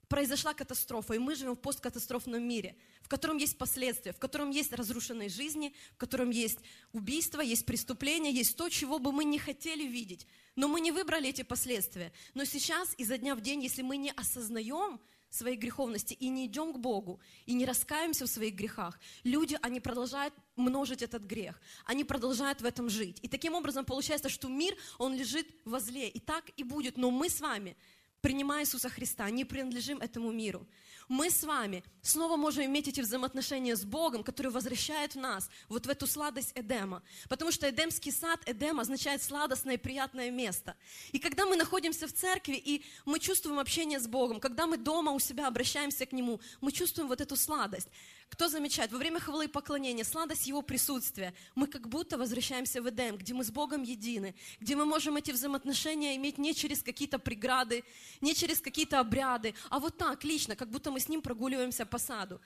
произошла 0.08 0.54
катастрофа, 0.54 1.14
и 1.14 1.18
мы 1.18 1.34
живем 1.34 1.56
в 1.56 1.60
посткатастрофном 1.60 2.42
мире, 2.42 2.76
в 3.02 3.08
котором 3.08 3.36
есть 3.36 3.58
последствия, 3.58 4.12
в 4.12 4.18
котором 4.18 4.50
есть 4.50 4.72
разрушенные 4.72 5.28
жизни, 5.28 5.74
в 5.94 5.96
котором 5.96 6.30
есть 6.30 6.60
убийство, 6.92 7.40
есть 7.40 7.66
преступление, 7.66 8.32
есть 8.32 8.56
то, 8.56 8.68
чего 8.68 8.98
бы 8.98 9.12
мы 9.12 9.24
не 9.24 9.38
хотели 9.38 9.84
видеть. 9.84 10.26
Но 10.56 10.68
мы 10.68 10.80
не 10.80 10.92
выбрали 10.92 11.28
эти 11.28 11.42
последствия. 11.42 12.12
Но 12.32 12.44
сейчас, 12.44 12.94
изо 12.96 13.18
дня 13.18 13.34
в 13.34 13.40
день, 13.40 13.62
если 13.62 13.82
мы 13.82 13.96
не 13.96 14.12
осознаем 14.12 15.00
своей 15.34 15.56
греховности 15.56 16.14
и 16.14 16.28
не 16.28 16.46
идем 16.46 16.72
к 16.72 16.78
Богу, 16.78 17.20
и 17.46 17.54
не 17.54 17.66
раскаемся 17.66 18.26
в 18.26 18.28
своих 18.28 18.54
грехах, 18.54 18.98
люди, 19.24 19.58
они 19.62 19.80
продолжают 19.80 20.34
множить 20.56 21.02
этот 21.02 21.22
грех, 21.22 21.60
они 21.84 22.04
продолжают 22.04 22.60
в 22.60 22.64
этом 22.64 22.88
жить. 22.88 23.18
И 23.22 23.28
таким 23.28 23.54
образом 23.54 23.84
получается, 23.84 24.28
что 24.28 24.48
мир, 24.48 24.76
он 24.98 25.14
лежит 25.14 25.46
во 25.64 25.80
зле, 25.80 26.08
и 26.08 26.20
так 26.20 26.44
и 26.56 26.62
будет. 26.62 26.96
Но 26.96 27.10
мы 27.10 27.28
с 27.28 27.40
вами 27.40 27.76
принимая 28.24 28.62
Иисуса 28.62 28.88
Христа, 28.88 29.28
не 29.28 29.44
принадлежим 29.44 29.98
этому 29.98 30.32
миру. 30.32 30.66
Мы 31.08 31.28
с 31.28 31.44
вами 31.44 31.84
снова 32.00 32.36
можем 32.36 32.64
иметь 32.64 32.88
эти 32.88 33.02
взаимоотношения 33.02 33.76
с 33.76 33.84
Богом, 33.84 34.24
который 34.24 34.50
возвращает 34.50 35.14
нас 35.14 35.50
вот 35.68 35.84
в 35.84 35.90
эту 35.90 36.06
сладость 36.06 36.52
Эдема. 36.54 37.02
Потому 37.28 37.52
что 37.52 37.68
Эдемский 37.68 38.12
сад, 38.12 38.40
Эдем 38.46 38.80
означает 38.80 39.22
сладостное 39.22 39.74
и 39.74 39.76
приятное 39.76 40.30
место. 40.30 40.74
И 41.12 41.18
когда 41.18 41.44
мы 41.44 41.56
находимся 41.56 42.06
в 42.06 42.14
церкви, 42.14 42.54
и 42.56 42.82
мы 43.04 43.18
чувствуем 43.18 43.58
общение 43.58 44.00
с 44.00 44.06
Богом, 44.06 44.40
когда 44.40 44.66
мы 44.66 44.78
дома 44.78 45.12
у 45.12 45.18
себя 45.18 45.46
обращаемся 45.46 46.06
к 46.06 46.12
Нему, 46.12 46.40
мы 46.62 46.72
чувствуем 46.72 47.08
вот 47.08 47.20
эту 47.20 47.36
сладость. 47.36 47.88
Кто 48.28 48.48
замечает? 48.48 48.90
Во 48.92 48.98
время 48.98 49.20
хвалы 49.20 49.44
и 49.44 49.48
поклонения, 49.48 50.04
сладость 50.04 50.46
Его 50.46 50.62
присутствия, 50.62 51.34
мы 51.54 51.66
как 51.66 51.88
будто 51.88 52.18
возвращаемся 52.18 52.82
в 52.82 52.88
Эдем, 52.88 53.16
где 53.16 53.32
мы 53.32 53.44
с 53.44 53.50
Богом 53.50 53.82
едины, 53.82 54.34
где 54.60 54.74
мы 54.76 54.84
можем 54.84 55.16
эти 55.16 55.30
взаимоотношения 55.30 56.16
иметь 56.16 56.38
не 56.38 56.54
через 56.54 56.82
какие-то 56.82 57.18
преграды, 57.18 57.84
не 58.20 58.34
через 58.34 58.60
какие-то 58.60 58.98
обряды, 59.00 59.54
а 59.70 59.78
вот 59.78 59.96
так, 59.98 60.24
лично, 60.24 60.56
как 60.56 60.70
будто 60.70 60.90
мы 60.90 61.00
с 61.00 61.08
Ним 61.08 61.22
прогуливаемся 61.22 61.86
по 61.86 61.98
саду. 61.98 62.40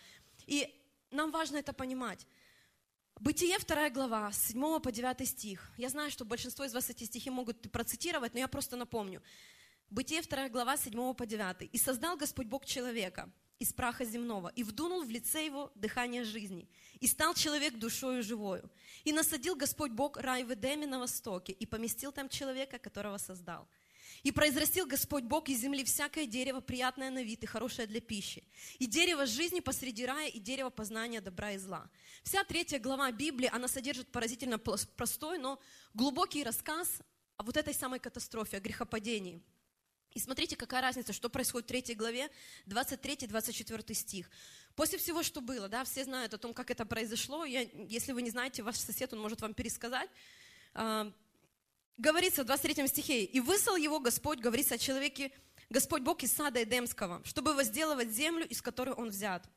И 0.46 0.68
нам 1.10 1.30
важно 1.30 1.56
это 1.56 1.72
понимать. 1.72 2.26
Бытие 3.20 3.58
2 3.58 3.90
глава, 3.90 4.30
с 4.30 4.48
7 4.48 4.80
по 4.80 4.92
9 4.92 5.28
стих. 5.28 5.72
Я 5.76 5.88
знаю, 5.88 6.10
что 6.10 6.24
большинство 6.24 6.64
из 6.64 6.72
вас 6.72 6.90
эти 6.90 7.04
стихи 7.04 7.30
могут 7.30 7.72
процитировать, 7.72 8.34
но 8.34 8.40
я 8.40 8.46
просто 8.46 8.76
напомню. 8.76 9.22
Бытие 9.90 10.22
2 10.22 10.48
глава, 10.50 10.76
с 10.76 10.84
7 10.84 11.14
по 11.14 11.26
9. 11.26 11.68
«И 11.72 11.78
создал 11.78 12.16
Господь 12.16 12.46
Бог 12.46 12.64
человека, 12.64 13.28
из 13.58 13.72
праха 13.72 14.04
земного, 14.04 14.52
и 14.54 14.62
вдунул 14.62 15.04
в 15.04 15.10
лице 15.10 15.44
его 15.44 15.72
дыхание 15.74 16.24
жизни. 16.24 16.68
И 17.00 17.06
стал 17.06 17.34
человек 17.34 17.74
душою 17.74 18.22
живою. 18.22 18.70
И 19.04 19.12
насадил 19.12 19.56
Господь 19.56 19.90
Бог 19.90 20.16
рай 20.16 20.44
в 20.44 20.52
Эдеме 20.52 20.86
на 20.86 20.98
востоке, 20.98 21.52
и 21.52 21.66
поместил 21.66 22.12
там 22.12 22.28
человека, 22.28 22.78
которого 22.78 23.18
создал. 23.18 23.68
И 24.22 24.32
произрастил 24.32 24.86
Господь 24.86 25.24
Бог 25.24 25.48
из 25.48 25.60
земли 25.60 25.84
всякое 25.84 26.26
дерево, 26.26 26.60
приятное 26.60 27.10
на 27.10 27.22
вид 27.22 27.42
и 27.42 27.46
хорошее 27.46 27.86
для 27.86 28.00
пищи. 28.00 28.42
И 28.78 28.86
дерево 28.86 29.26
жизни 29.26 29.60
посреди 29.60 30.06
рая, 30.06 30.28
и 30.28 30.38
дерево 30.38 30.70
познания 30.70 31.20
добра 31.20 31.52
и 31.52 31.58
зла. 31.58 31.90
Вся 32.22 32.42
третья 32.44 32.78
глава 32.78 33.10
Библии, 33.12 33.50
она 33.52 33.68
содержит 33.68 34.10
поразительно 34.10 34.58
простой, 34.58 35.38
но 35.38 35.60
глубокий 35.94 36.42
рассказ 36.44 37.00
о 37.36 37.42
вот 37.42 37.56
этой 37.56 37.74
самой 37.74 37.98
катастрофе, 37.98 38.56
о 38.56 38.60
грехопадении– 38.60 39.42
и 40.18 40.20
смотрите, 40.20 40.56
какая 40.56 40.82
разница, 40.82 41.12
что 41.12 41.30
происходит 41.30 41.66
в 41.66 41.68
третьей 41.68 41.94
главе, 41.94 42.28
23-24 42.66 43.94
стих. 43.94 44.28
После 44.74 44.98
всего, 44.98 45.22
что 45.22 45.40
было, 45.40 45.68
да, 45.68 45.84
все 45.84 46.02
знают 46.02 46.34
о 46.34 46.38
том, 46.38 46.52
как 46.52 46.72
это 46.72 46.84
произошло. 46.84 47.44
Я, 47.44 47.62
если 47.88 48.10
вы 48.10 48.22
не 48.22 48.30
знаете, 48.30 48.64
ваш 48.64 48.74
сосед, 48.74 49.12
он 49.12 49.20
может 49.20 49.40
вам 49.42 49.54
пересказать. 49.54 50.10
А, 50.74 51.12
говорится 51.98 52.42
в 52.42 52.46
23 52.46 52.88
стихе, 52.88 53.24
«И 53.26 53.38
высыл 53.38 53.76
его 53.76 54.00
Господь, 54.00 54.40
говорится 54.40 54.74
о 54.74 54.78
человеке, 54.78 55.30
Господь 55.70 56.02
Бог 56.02 56.20
из 56.24 56.32
сада 56.32 56.64
Эдемского, 56.64 57.22
чтобы 57.24 57.54
возделывать 57.54 58.10
землю, 58.10 58.44
из 58.44 58.60
которой 58.60 58.94
он 58.94 59.10
взят. 59.10 59.48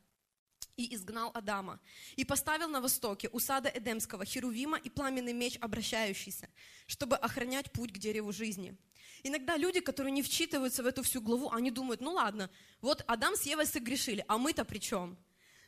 И 0.78 0.94
изгнал 0.94 1.32
Адама. 1.34 1.80
И 2.18 2.24
поставил 2.24 2.68
на 2.70 2.82
востоке 2.82 3.30
у 3.32 3.40
сада 3.40 3.72
Эдемского 3.74 4.26
Херувима 4.26 4.78
и 4.78 4.92
пламенный 4.92 5.34
меч 5.34 5.58
обращающийся, 5.60 6.50
чтобы 6.86 7.16
охранять 7.16 7.72
путь 7.72 7.92
к 7.92 7.98
дереву 7.98 8.32
жизни». 8.32 8.78
Иногда 9.24 9.58
люди, 9.58 9.80
которые 9.80 10.12
не 10.12 10.24
вчитываются 10.24 10.84
в 10.84 10.88
эту 10.88 11.04
всю 11.04 11.22
главу, 11.22 11.50
они 11.52 11.70
думают, 11.70 12.02
ну 12.02 12.14
ладно, 12.14 12.50
вот 12.82 13.04
Адам 13.08 13.36
с 13.36 13.44
Евой 13.44 13.66
согрешили, 13.66 14.26
а 14.28 14.38
мы-то 14.38 14.66
при 14.66 14.80
чем? 14.80 15.18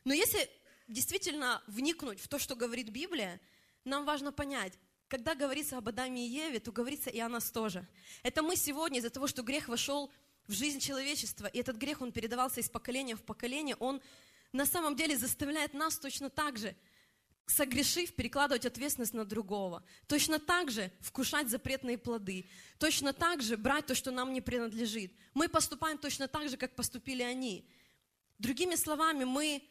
Но 0.03 0.13
если 0.13 0.49
действительно 0.87 1.61
вникнуть 1.67 2.19
в 2.19 2.27
то, 2.27 2.39
что 2.39 2.55
говорит 2.55 2.89
Библия, 2.89 3.39
нам 3.85 4.05
важно 4.05 4.31
понять, 4.31 4.73
когда 5.07 5.35
говорится 5.35 5.77
об 5.77 5.87
Адаме 5.87 6.25
и 6.25 6.29
Еве, 6.29 6.59
то 6.59 6.71
говорится 6.71 7.09
и 7.09 7.19
о 7.19 7.29
нас 7.29 7.51
тоже. 7.51 7.87
Это 8.23 8.41
мы 8.41 8.55
сегодня 8.55 8.99
из-за 8.99 9.11
того, 9.11 9.27
что 9.27 9.43
грех 9.43 9.67
вошел 9.67 10.11
в 10.47 10.53
жизнь 10.53 10.79
человечества, 10.79 11.45
и 11.45 11.59
этот 11.59 11.77
грех, 11.77 12.01
он 12.01 12.11
передавался 12.11 12.59
из 12.59 12.69
поколения 12.69 13.15
в 13.15 13.23
поколение, 13.23 13.75
он 13.75 14.01
на 14.51 14.65
самом 14.65 14.95
деле 14.95 15.17
заставляет 15.17 15.73
нас 15.73 15.97
точно 15.99 16.29
так 16.29 16.57
же– 16.57 16.75
согрешив, 17.45 18.15
перекладывать 18.15 18.65
ответственность 18.65 19.13
на 19.13 19.25
другого. 19.25 19.83
Точно 20.07 20.39
так 20.39 20.71
же 20.71 20.91
вкушать 21.01 21.49
запретные 21.49 21.97
плоды. 21.97 22.45
Точно 22.77 23.13
так 23.13 23.41
же 23.41 23.57
брать 23.57 23.85
то, 23.85 23.95
что 23.95 24.11
нам 24.11 24.33
не 24.33 24.41
принадлежит. 24.41 25.13
Мы 25.33 25.49
поступаем 25.49 25.97
точно 25.97 26.27
так 26.27 26.49
же, 26.49 26.57
как 26.57 26.75
поступили 26.75 27.21
они. 27.21 27.67
Другими 28.39 28.75
словами, 28.75 29.25
мы 29.25 29.63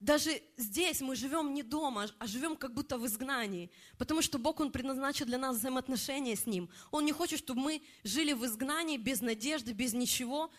даже 0.00 0.42
здесь 0.56 1.02
мы 1.02 1.14
живем 1.14 1.52
не 1.52 1.62
дома, 1.62 2.08
а 2.18 2.26
живем 2.26 2.56
как 2.56 2.72
будто 2.72 2.96
в 2.96 3.06
изгнании. 3.06 3.70
Потому 3.98 4.22
что 4.22 4.38
Бог, 4.38 4.58
Он 4.60 4.72
предназначил 4.72 5.26
для 5.26 5.36
нас 5.36 5.56
взаимоотношения 5.56 6.36
с 6.36 6.46
Ним. 6.46 6.70
Он 6.90 7.04
не 7.04 7.12
хочет, 7.12 7.38
чтобы 7.38 7.60
мы 7.60 7.82
жили 8.02 8.32
в 8.32 8.44
изгнании 8.46 8.96
без 8.96 9.20
надежды, 9.20 9.72
без 9.72 9.92
ничего, 9.92 10.50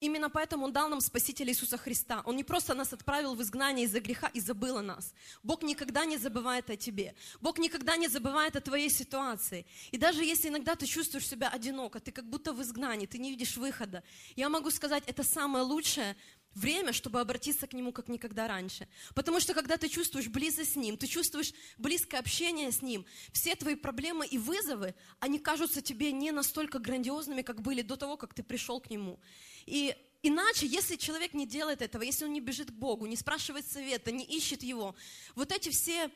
Именно 0.00 0.30
поэтому 0.30 0.66
Он 0.66 0.72
дал 0.72 0.88
нам 0.88 1.00
Спасителя 1.00 1.50
Иисуса 1.50 1.76
Христа. 1.76 2.22
Он 2.24 2.36
не 2.36 2.44
просто 2.44 2.74
нас 2.74 2.92
отправил 2.92 3.34
в 3.34 3.42
изгнание 3.42 3.86
из-за 3.86 4.00
греха 4.00 4.28
и 4.28 4.40
забыл 4.40 4.78
о 4.78 4.82
нас. 4.82 5.12
Бог 5.42 5.62
никогда 5.62 6.04
не 6.04 6.18
забывает 6.18 6.70
о 6.70 6.76
тебе. 6.76 7.14
Бог 7.40 7.58
никогда 7.58 7.96
не 7.96 8.06
забывает 8.06 8.54
о 8.54 8.60
твоей 8.60 8.90
ситуации. 8.90 9.66
И 9.90 9.98
даже 9.98 10.24
если 10.24 10.48
иногда 10.48 10.76
ты 10.76 10.86
чувствуешь 10.86 11.26
себя 11.26 11.48
одиноко, 11.48 11.98
ты 11.98 12.12
как 12.12 12.26
будто 12.28 12.52
в 12.52 12.62
изгнании, 12.62 13.06
ты 13.06 13.18
не 13.18 13.30
видишь 13.30 13.56
выхода, 13.56 14.04
я 14.36 14.48
могу 14.48 14.70
сказать, 14.70 15.02
это 15.06 15.24
самое 15.24 15.64
лучшее 15.64 16.16
время, 16.58 16.92
чтобы 16.92 17.20
обратиться 17.20 17.66
к 17.66 17.72
Нему 17.72 17.92
как 17.92 18.08
никогда 18.08 18.48
раньше. 18.48 18.88
Потому 19.14 19.40
что 19.40 19.54
когда 19.54 19.76
ты 19.76 19.88
чувствуешь 19.88 20.28
близость 20.28 20.72
с 20.72 20.76
Ним, 20.76 20.96
ты 20.96 21.06
чувствуешь 21.06 21.52
близкое 21.78 22.18
общение 22.18 22.70
с 22.70 22.82
Ним, 22.82 23.06
все 23.32 23.54
твои 23.54 23.74
проблемы 23.74 24.26
и 24.26 24.38
вызовы, 24.38 24.94
они 25.20 25.38
кажутся 25.38 25.80
тебе 25.80 26.12
не 26.12 26.32
настолько 26.32 26.78
грандиозными, 26.78 27.42
как 27.42 27.62
были 27.62 27.82
до 27.82 27.96
того, 27.96 28.16
как 28.16 28.34
ты 28.34 28.42
пришел 28.42 28.80
к 28.80 28.90
Нему. 28.90 29.18
И 29.66 29.96
иначе, 30.22 30.66
если 30.66 30.96
человек 30.96 31.34
не 31.34 31.46
делает 31.46 31.82
этого, 31.82 32.02
если 32.02 32.24
он 32.24 32.32
не 32.32 32.40
бежит 32.40 32.70
к 32.70 32.74
Богу, 32.74 33.06
не 33.06 33.16
спрашивает 33.16 33.66
совета, 33.66 34.10
не 34.12 34.24
ищет 34.24 34.62
Его, 34.62 34.94
вот 35.34 35.52
эти 35.52 35.70
все 35.70 36.10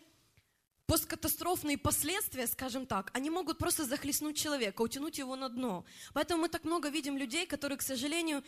посткатастрофные 0.87 1.78
последствия, 1.78 2.46
скажем 2.46 2.84
так, 2.84 3.11
они 3.14 3.30
могут 3.30 3.56
просто 3.56 3.84
захлестнуть 3.84 4.37
человека, 4.37 4.82
утянуть 4.82 5.16
его 5.16 5.37
на 5.37 5.49
дно. 5.49 5.87
Поэтому 6.12 6.42
мы 6.42 6.49
так 6.50 6.64
много 6.64 6.90
видим 6.90 7.16
людей, 7.16 7.46
которые, 7.46 7.78
к 7.78 7.82
сожалению, 7.82 8.44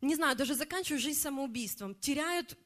не 0.00 0.14
знаю, 0.14 0.36
даже 0.36 0.54
заканчивают 0.54 1.02
жизнь 1.02 1.20
самоубийством, 1.20 1.94
теряют 1.94 2.56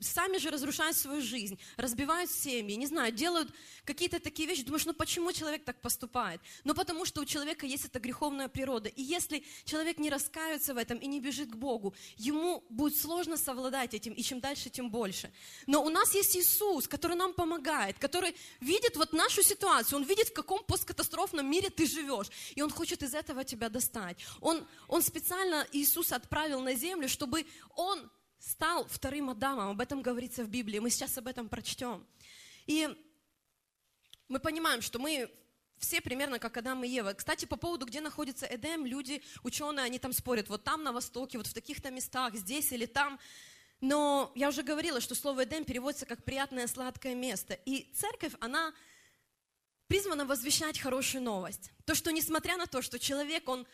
сами 0.00 0.38
же 0.38 0.50
разрушают 0.50 0.96
свою 0.96 1.22
жизнь, 1.22 1.58
разбивают 1.76 2.30
семьи, 2.30 2.76
не 2.76 2.86
знаю, 2.86 3.12
делают 3.12 3.48
какие-то 3.84 4.20
такие 4.20 4.48
вещи. 4.48 4.62
Думаешь, 4.62 4.84
ну 4.84 4.92
почему 4.92 5.32
человек 5.32 5.64
так 5.64 5.80
поступает? 5.80 6.40
Ну 6.64 6.74
потому 6.74 7.04
что 7.04 7.22
у 7.22 7.24
человека 7.24 7.66
есть 7.66 7.86
эта 7.86 7.98
греховная 7.98 8.48
природа. 8.48 8.88
И 8.88 9.02
если 9.02 9.44
человек 9.64 9.98
не 9.98 10.10
раскается 10.10 10.74
в 10.74 10.76
этом 10.76 10.98
и 10.98 11.06
не 11.06 11.20
бежит 11.20 11.50
к 11.50 11.56
Богу, 11.56 11.94
ему 12.16 12.64
будет 12.68 12.98
сложно 12.98 13.36
совладать 13.36 13.94
этим, 13.94 14.12
и 14.12 14.22
чем 14.22 14.40
дальше, 14.40 14.68
тем 14.68 14.90
больше. 14.90 15.32
Но 15.66 15.82
у 15.82 15.88
нас 15.88 16.14
есть 16.14 16.36
Иисус, 16.36 16.86
который 16.86 17.16
нам 17.16 17.32
помогает, 17.32 17.98
который 17.98 18.36
видит 18.60 18.96
вот 18.96 19.12
нашу 19.12 19.42
ситуацию, 19.42 19.98
он 19.98 20.04
видит, 20.04 20.28
в 20.28 20.32
каком 20.32 20.62
посткатастрофном 20.64 21.50
мире 21.50 21.70
ты 21.70 21.86
живешь, 21.86 22.28
и 22.54 22.62
он 22.62 22.70
хочет 22.70 23.02
из 23.02 23.14
этого 23.14 23.44
тебя 23.44 23.68
достать. 23.68 24.18
Он, 24.40 24.66
он 24.88 25.02
специально 25.02 25.66
Иисуса 25.72 26.16
отправил 26.16 26.60
на 26.60 26.74
землю, 26.74 27.08
чтобы 27.08 27.46
он 27.74 28.10
стал 28.38 28.86
вторым 28.86 29.30
Адамом. 29.30 29.70
Об 29.70 29.80
этом 29.80 30.02
говорится 30.02 30.44
в 30.44 30.48
Библии. 30.48 30.78
Мы 30.78 30.90
сейчас 30.90 31.16
об 31.18 31.26
этом 31.26 31.48
прочтем. 31.48 32.06
И 32.66 32.88
мы 34.28 34.40
понимаем, 34.40 34.82
что 34.82 34.98
мы 34.98 35.30
все 35.78 36.00
примерно 36.00 36.38
как 36.38 36.56
Адам 36.56 36.84
и 36.84 36.88
Ева. 36.88 37.12
Кстати, 37.12 37.44
по 37.44 37.56
поводу, 37.56 37.86
где 37.86 38.00
находится 38.00 38.46
Эдем, 38.46 38.86
люди, 38.86 39.22
ученые, 39.42 39.84
они 39.84 39.98
там 39.98 40.12
спорят. 40.12 40.48
Вот 40.48 40.64
там 40.64 40.82
на 40.82 40.92
востоке, 40.92 41.38
вот 41.38 41.46
в 41.46 41.54
таких-то 41.54 41.90
местах, 41.90 42.34
здесь 42.34 42.72
или 42.72 42.86
там. 42.86 43.18
Но 43.80 44.32
я 44.34 44.48
уже 44.48 44.62
говорила, 44.62 45.00
что 45.00 45.14
слово 45.14 45.44
Эдем 45.44 45.64
переводится 45.64 46.06
как 46.06 46.24
приятное 46.24 46.66
сладкое 46.66 47.14
место. 47.14 47.54
И 47.66 47.92
церковь, 47.94 48.32
она 48.40 48.72
призвана 49.86 50.24
возвещать 50.24 50.78
хорошую 50.78 51.22
новость. 51.22 51.70
То, 51.84 51.94
что 51.94 52.10
несмотря 52.10 52.56
на 52.56 52.66
то, 52.66 52.82
что 52.82 52.98
человек, 52.98 53.48
он 53.48 53.66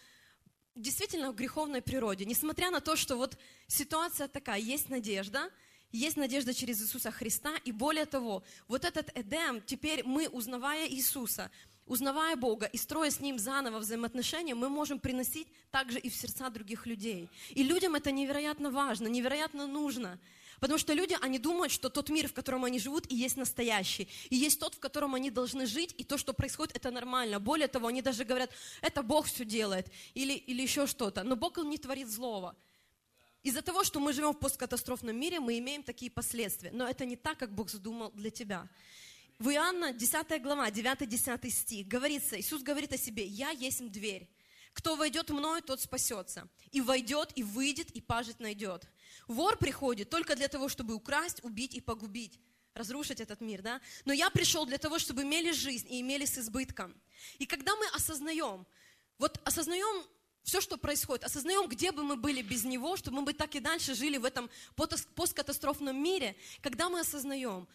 действительно 0.75 1.33
в 1.33 1.35
греховной 1.35 1.83
природе, 1.83 2.25
несмотря 2.25 2.71
на 2.71 2.81
то, 2.81 2.97
что 2.97 3.17
вот 3.17 3.39
ситуация 3.67 4.29
такая, 4.29 4.61
есть 4.61 4.89
надежда, 4.89 5.51
есть 5.93 6.17
надежда 6.17 6.55
через 6.55 6.83
Иисуса 6.83 7.11
Христа, 7.11 7.55
и 7.65 7.73
более 7.73 8.07
того, 8.07 8.43
вот 8.69 8.85
этот 8.85 9.11
Эдем, 9.15 9.61
теперь 9.61 10.03
мы, 10.05 10.29
узнавая 10.29 10.89
Иисуса, 10.89 11.51
узнавая 11.87 12.37
Бога 12.37 12.67
и 12.67 12.77
строя 12.77 13.11
с 13.11 13.21
Ним 13.21 13.39
заново 13.39 13.79
взаимоотношения, 13.79 14.55
мы 14.55 14.69
можем 14.69 14.99
приносить 14.99 15.49
также 15.71 15.99
и 15.99 16.09
в 16.09 16.15
сердца 16.15 16.51
других 16.51 16.87
людей. 16.87 17.29
И 17.51 17.63
людям 17.63 17.95
это 17.95 18.11
невероятно 18.11 18.71
важно, 18.71 19.09
невероятно 19.09 19.67
нужно. 19.67 20.19
Потому 20.61 20.79
что 20.79 20.93
люди, 20.93 21.17
они 21.21 21.41
думают, 21.41 21.73
что 21.73 21.89
тот 21.89 22.09
мир, 22.09 22.29
в 22.29 22.33
котором 22.33 22.65
они 22.65 22.79
живут, 22.79 23.11
и 23.11 23.17
есть 23.17 23.37
настоящий. 23.37 24.09
И 24.31 24.37
есть 24.37 24.61
тот, 24.61 24.77
в 24.77 24.79
котором 24.79 25.17
они 25.17 25.29
должны 25.29 25.67
жить, 25.67 25.93
и 25.99 26.05
то, 26.05 26.17
что 26.17 26.33
происходит, 26.33 26.77
это 26.77 26.93
нормально. 26.93 27.41
Более 27.41 27.67
того, 27.67 27.89
они 27.89 28.01
даже 28.01 28.25
говорят, 28.25 28.53
это 28.81 29.03
Бог 29.03 29.27
все 29.27 29.45
делает, 29.45 29.89
или, 30.15 30.35
или 30.35 30.63
еще 30.63 30.87
что-то. 30.87 31.25
Но 31.25 31.35
Бог, 31.35 31.59
не 31.59 31.79
творит 31.79 32.09
злого. 32.09 32.55
Из-за 33.43 33.61
того, 33.61 33.83
что 33.83 33.99
мы 33.99 34.13
живем 34.13 34.35
в 34.35 34.39
посткатастрофном 34.39 35.19
мире, 35.19 35.41
мы 35.41 35.59
имеем 35.59 35.83
такие 35.83 36.13
последствия. 36.13 36.71
Но 36.73 36.87
это 36.87 37.05
не 37.05 37.17
так, 37.17 37.39
как 37.39 37.53
Бог 37.53 37.69
задумал 37.69 38.13
для 38.15 38.31
тебя. 38.31 38.69
В 39.39 39.49
Иоанна 39.51 39.93
10 39.93 40.43
глава, 40.43 40.71
9-10 40.71 41.51
стих 41.51 41.89
говорится, 41.89 42.39
Иисус 42.39 42.63
говорит 42.63 42.93
о 42.93 42.99
себе, 42.99 43.27
«Я 43.27 43.51
есть 43.51 43.91
дверь». 43.91 44.29
Кто 44.73 44.97
войдет 44.97 45.31
мною, 45.31 45.63
тот 45.63 45.81
спасется. 45.81 46.49
И 46.71 46.81
войдет, 46.81 47.33
и 47.35 47.43
выйдет, 47.43 47.91
и 47.91 48.01
пажить 48.01 48.41
найдет. 48.41 48.89
Вор 49.27 49.59
приходит 49.59 50.09
только 50.09 50.35
для 50.35 50.49
того, 50.49 50.69
чтобы 50.69 50.95
украсть, 50.95 51.45
убить 51.45 51.75
и 51.75 51.81
погубить 51.81 52.41
разрушить 52.75 53.21
этот 53.21 53.41
мир, 53.41 53.63
да? 53.63 53.81
Но 54.05 54.13
я 54.13 54.31
пришел 54.31 54.65
для 54.65 54.79
того, 54.79 54.99
чтобы 54.99 55.23
имели 55.23 55.53
жизнь 55.53 55.87
и 55.91 56.01
имели 56.01 56.25
с 56.25 56.39
избытком. 56.39 56.95
И 57.39 57.47
когда 57.47 57.77
мы 57.77 57.87
осознаем, 57.89 58.67
вот 59.19 59.41
осознаем 59.45 60.07
все, 60.43 60.61
что 60.61 60.77
происходит, 60.77 61.25
осознаем, 61.25 61.69
где 61.69 61.93
бы 61.93 62.03
мы 62.03 62.17
были 62.17 62.43
без 62.43 62.65
Него, 62.65 62.97
чтобы 62.97 63.19
мы 63.19 63.23
бы 63.25 63.33
так 63.33 63.55
и 63.55 63.61
дальше 63.61 63.95
жили 63.95 64.17
в 64.17 64.25
этом 64.25 64.51
посткатастрофном 65.15 66.03
мире, 66.03 66.35
когда 66.63 66.89
мы 66.89 67.01
осознаем, 67.01 67.69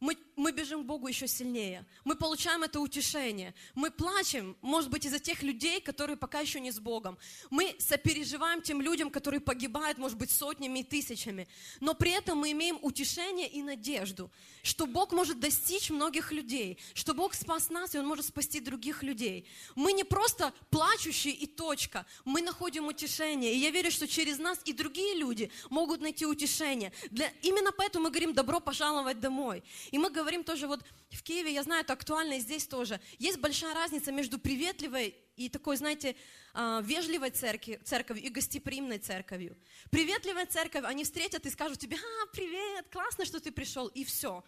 мы, 0.00 0.16
мы 0.36 0.52
бежим 0.52 0.84
к 0.84 0.86
Богу 0.86 1.08
еще 1.08 1.26
сильнее. 1.26 1.84
Мы 2.04 2.14
получаем 2.14 2.62
это 2.62 2.78
утешение. 2.78 3.52
Мы 3.74 3.90
плачем, 3.90 4.56
может 4.62 4.90
быть, 4.90 5.04
из-за 5.04 5.18
тех 5.18 5.42
людей, 5.42 5.80
которые 5.80 6.16
пока 6.16 6.38
еще 6.38 6.60
не 6.60 6.70
с 6.70 6.78
Богом. 6.78 7.18
Мы 7.50 7.74
сопереживаем 7.78 8.62
тем 8.62 8.80
людям, 8.80 9.10
которые 9.10 9.40
погибают, 9.40 9.98
может 9.98 10.16
быть, 10.16 10.30
сотнями 10.30 10.80
и 10.80 10.84
тысячами. 10.84 11.48
Но 11.80 11.94
при 11.94 12.12
этом 12.12 12.38
мы 12.38 12.52
имеем 12.52 12.78
утешение 12.82 13.48
и 13.48 13.60
надежду, 13.60 14.30
что 14.62 14.86
Бог 14.86 15.12
может 15.12 15.40
достичь 15.40 15.90
многих 15.90 16.30
людей, 16.30 16.78
что 16.94 17.12
Бог 17.12 17.34
спас 17.34 17.68
нас, 17.68 17.96
и 17.96 17.98
Он 17.98 18.06
может 18.06 18.26
спасти 18.26 18.60
других 18.60 19.02
людей. 19.02 19.46
Мы 19.74 19.92
не 19.92 20.04
просто 20.04 20.52
плачущие 20.70 21.34
и 21.34 21.46
точка. 21.46 22.06
Мы 22.24 22.40
находим 22.42 22.86
утешение. 22.86 23.52
И 23.52 23.58
я 23.58 23.70
верю, 23.70 23.90
что 23.90 24.06
через 24.06 24.38
нас 24.38 24.60
и 24.64 24.72
другие 24.72 25.16
люди 25.16 25.50
могут 25.70 26.00
найти 26.00 26.24
утешение. 26.24 26.92
Для... 27.10 27.32
Именно 27.42 27.72
поэтому 27.72 28.04
мы 28.04 28.10
говорим 28.10 28.32
«добро 28.32 28.60
пожаловать 28.60 29.18
домой». 29.18 29.64
И 29.90 29.98
мы 29.98 30.10
говорим 30.10 30.44
тоже 30.44 30.66
вот 30.66 30.84
в 31.10 31.22
Киеве, 31.22 31.52
я 31.52 31.62
знаю, 31.62 31.82
это 31.82 31.92
актуально 31.92 32.34
и 32.34 32.40
здесь 32.40 32.66
тоже. 32.66 33.00
Есть 33.18 33.38
большая 33.38 33.74
разница 33.74 34.12
между 34.12 34.38
приветливой 34.38 35.14
и 35.36 35.48
такой, 35.48 35.76
знаете, 35.76 36.16
а, 36.54 36.80
вежливой 36.82 37.30
церкви, 37.30 37.80
церковью 37.84 38.24
и 38.24 38.28
гостеприимной 38.28 38.98
церковью. 38.98 39.56
Приветливая 39.90 40.46
церковь, 40.46 40.84
они 40.84 41.04
встретят 41.04 41.46
и 41.46 41.50
скажут 41.50 41.78
тебе, 41.78 41.96
а, 41.96 42.26
привет, 42.32 42.86
классно, 42.90 43.24
что 43.24 43.40
ты 43.40 43.52
пришел, 43.52 43.86
и 43.88 44.04
все. 44.04 44.44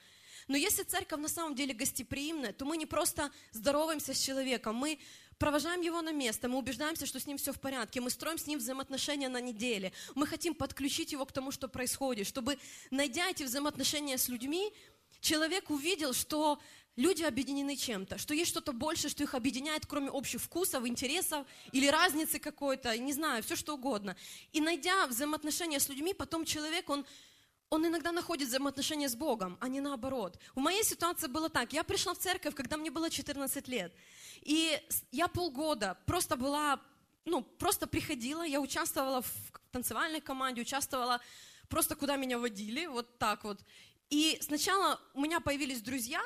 Но 0.49 0.56
если 0.56 0.82
церковь 0.82 1.20
на 1.20 1.28
самом 1.28 1.54
деле 1.54 1.75
гостеприимная, 1.75 2.52
то 2.52 2.64
мы 2.64 2.76
не 2.76 2.87
просто 2.87 3.30
здороваемся 3.52 4.14
с 4.14 4.20
человеком, 4.20 4.75
мы 4.75 4.99
провожаем 5.38 5.80
его 5.80 6.02
на 6.02 6.12
место, 6.12 6.49
мы 6.49 6.59
убеждаемся, 6.59 7.06
что 7.06 7.20
с 7.20 7.26
ним 7.26 7.38
все 7.38 7.52
в 7.52 7.61
порядке, 7.61 8.00
мы 8.00 8.11
строим 8.11 8.37
с 8.37 8.47
ним 8.47 8.59
взаимоотношения 8.59 9.28
на 9.28 9.40
неделе, 9.40 9.92
мы 10.14 10.26
хотим 10.26 10.54
подключить 10.54 11.12
его 11.12 11.25
к 11.25 11.32
тому, 11.32 11.50
что 11.50 11.68
происходит, 11.68 12.26
чтобы, 12.26 12.59
найдя 12.90 13.30
эти 13.30 13.44
взаимоотношения 13.44 14.18
с 14.18 14.28
людьми, 14.28 14.73
человек 15.21 15.71
увидел, 15.71 16.12
что 16.12 16.61
люди 16.97 17.23
объединены 17.23 17.76
чем-то, 17.76 18.19
что 18.19 18.35
есть 18.35 18.50
что-то 18.50 18.73
больше, 18.73 19.09
что 19.09 19.23
их 19.23 19.35
объединяет, 19.35 19.87
кроме 19.87 20.11
общих 20.11 20.40
вкусов, 20.40 20.87
интересов 20.87 21.47
или 21.73 21.87
разницы 21.87 22.38
какой-то, 22.38 22.97
не 22.99 23.12
знаю, 23.12 23.43
все 23.43 23.57
что 23.57 23.75
угодно. 23.75 24.17
И 24.52 24.61
найдя 24.61 25.07
взаимоотношения 25.07 25.81
с 25.81 25.88
людьми, 25.88 26.14
потом 26.14 26.45
человек, 26.45 26.90
он, 26.90 27.07
он 27.71 27.87
иногда 27.87 28.12
находит 28.12 28.49
взаимоотношения 28.49 29.09
с 29.09 29.14
Богом, 29.14 29.57
а 29.61 29.69
не 29.69 29.81
наоборот. 29.81 30.38
В 30.55 30.61
моей 30.61 30.85
ситуации 30.85 31.26
было 31.26 31.49
так. 31.49 31.73
Я 31.73 31.85
пришла 31.85 32.14
в 32.14 32.19
церковь, 32.19 32.55
когда 32.55 32.76
мне 32.76 32.90
было 32.90 33.09
14 33.09 33.69
лет. 33.69 33.95
И 34.43 34.81
я 35.11 35.29
полгода 35.29 35.97
просто 36.07 36.37
была, 36.37 36.81
ну, 37.25 37.43
просто 37.43 37.87
приходила, 37.87 38.43
я 38.43 38.61
участвовала 38.61 39.23
в 39.23 39.33
танцевальной 39.71 40.21
команде, 40.21 40.62
участвовала 40.62 41.21
просто 41.69 41.95
куда 41.95 42.17
меня 42.17 42.38
водили, 42.38 42.87
вот 42.87 43.19
так 43.19 43.45
вот. 43.45 43.61
И 44.11 44.38
сначала 44.40 45.00
у 45.14 45.21
меня 45.21 45.40
появились 45.40 45.81
друзья, 45.81 46.21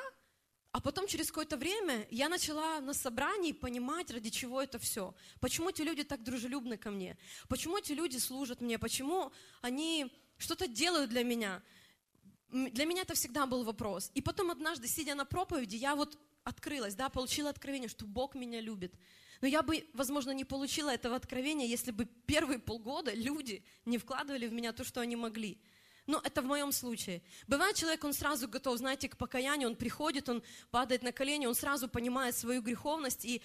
а 0.71 0.81
потом 0.81 1.07
через 1.07 1.27
какое-то 1.27 1.55
время 1.55 2.05
я 2.09 2.27
начала 2.27 2.81
на 2.81 2.93
собрании 2.93 3.53
понимать, 3.53 4.11
ради 4.11 4.29
чего 4.29 4.61
это 4.61 4.79
все. 4.79 5.15
Почему 5.39 5.69
эти 5.69 5.83
люди 5.83 6.03
так 6.03 6.23
дружелюбны 6.23 6.77
ко 6.77 6.91
мне? 6.91 7.17
Почему 7.47 7.77
эти 7.77 7.93
люди 7.93 8.17
служат 8.17 8.59
мне? 8.59 8.77
Почему 8.77 9.31
они 9.61 10.11
что-то 10.37 10.67
делают 10.67 11.11
для 11.11 11.23
меня? 11.23 11.63
Для 12.49 12.85
меня 12.85 13.03
это 13.03 13.13
всегда 13.13 13.45
был 13.45 13.63
вопрос. 13.63 14.11
И 14.15 14.21
потом 14.21 14.51
однажды, 14.51 14.87
сидя 14.87 15.15
на 15.15 15.25
проповеди, 15.25 15.75
я 15.77 15.95
вот 15.95 16.17
открылась, 16.43 16.95
да, 16.95 17.09
получила 17.09 17.51
откровение, 17.51 17.87
что 17.87 18.05
Бог 18.05 18.35
меня 18.35 18.59
любит. 18.59 18.95
Но 19.41 19.47
я 19.47 19.61
бы, 19.61 19.87
возможно, 19.93 20.31
не 20.31 20.43
получила 20.43 20.89
этого 20.89 21.15
откровения, 21.15 21.67
если 21.67 21.91
бы 21.91 22.05
первые 22.05 22.59
полгода 22.59 23.13
люди 23.13 23.63
не 23.85 23.97
вкладывали 23.97 24.47
в 24.47 24.53
меня 24.53 24.73
то, 24.73 24.83
что 24.83 25.01
они 25.01 25.15
могли. 25.15 25.61
Ну, 26.07 26.19
это 26.23 26.41
в 26.41 26.45
моем 26.45 26.71
случае. 26.71 27.23
Бывает 27.47 27.75
человек, 27.75 28.03
он 28.03 28.13
сразу 28.13 28.47
готов, 28.47 28.77
знаете, 28.77 29.09
к 29.09 29.17
покаянию, 29.17 29.69
он 29.69 29.75
приходит, 29.75 30.29
он 30.29 30.43
падает 30.69 31.01
на 31.01 31.11
колени, 31.11 31.47
он 31.47 31.55
сразу 31.55 31.87
понимает 31.87 32.35
свою 32.35 32.61
греховность. 32.61 33.25
И, 33.25 33.41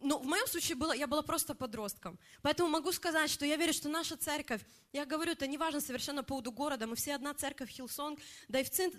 ну, 0.00 0.18
в 0.18 0.26
моем 0.26 0.46
случае 0.46 0.76
было, 0.76 0.92
я 0.92 1.06
была 1.06 1.22
просто 1.22 1.54
подростком. 1.54 2.18
Поэтому 2.42 2.68
могу 2.68 2.92
сказать, 2.92 3.30
что 3.30 3.46
я 3.46 3.56
верю, 3.56 3.72
что 3.72 3.88
наша 3.88 4.16
церковь, 4.18 4.60
я 4.92 5.06
говорю, 5.06 5.32
это 5.32 5.46
не 5.46 5.56
важно 5.56 5.80
совершенно 5.80 6.22
по 6.22 6.28
поводу 6.28 6.52
города, 6.52 6.86
мы 6.86 6.96
все 6.96 7.14
одна 7.14 7.32
церковь 7.32 7.70
Hillsong, 7.70 8.20
да 8.48 8.60
и 8.60 8.64
в, 8.64 8.70
центр, 8.70 8.98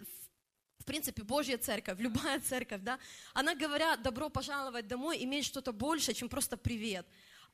в 0.79 0.85
принципе, 0.85 1.21
Божья 1.21 1.57
церковь, 1.59 1.99
любая 1.99 2.39
церковь, 2.39 2.81
да, 2.81 2.97
она, 3.35 3.53
говоря, 3.53 3.95
добро 3.97 4.29
пожаловать 4.29 4.87
домой, 4.87 5.23
имеет 5.23 5.45
что-то 5.45 5.71
больше, 5.71 6.13
чем 6.13 6.29
просто 6.29 6.57
привет 6.57 7.05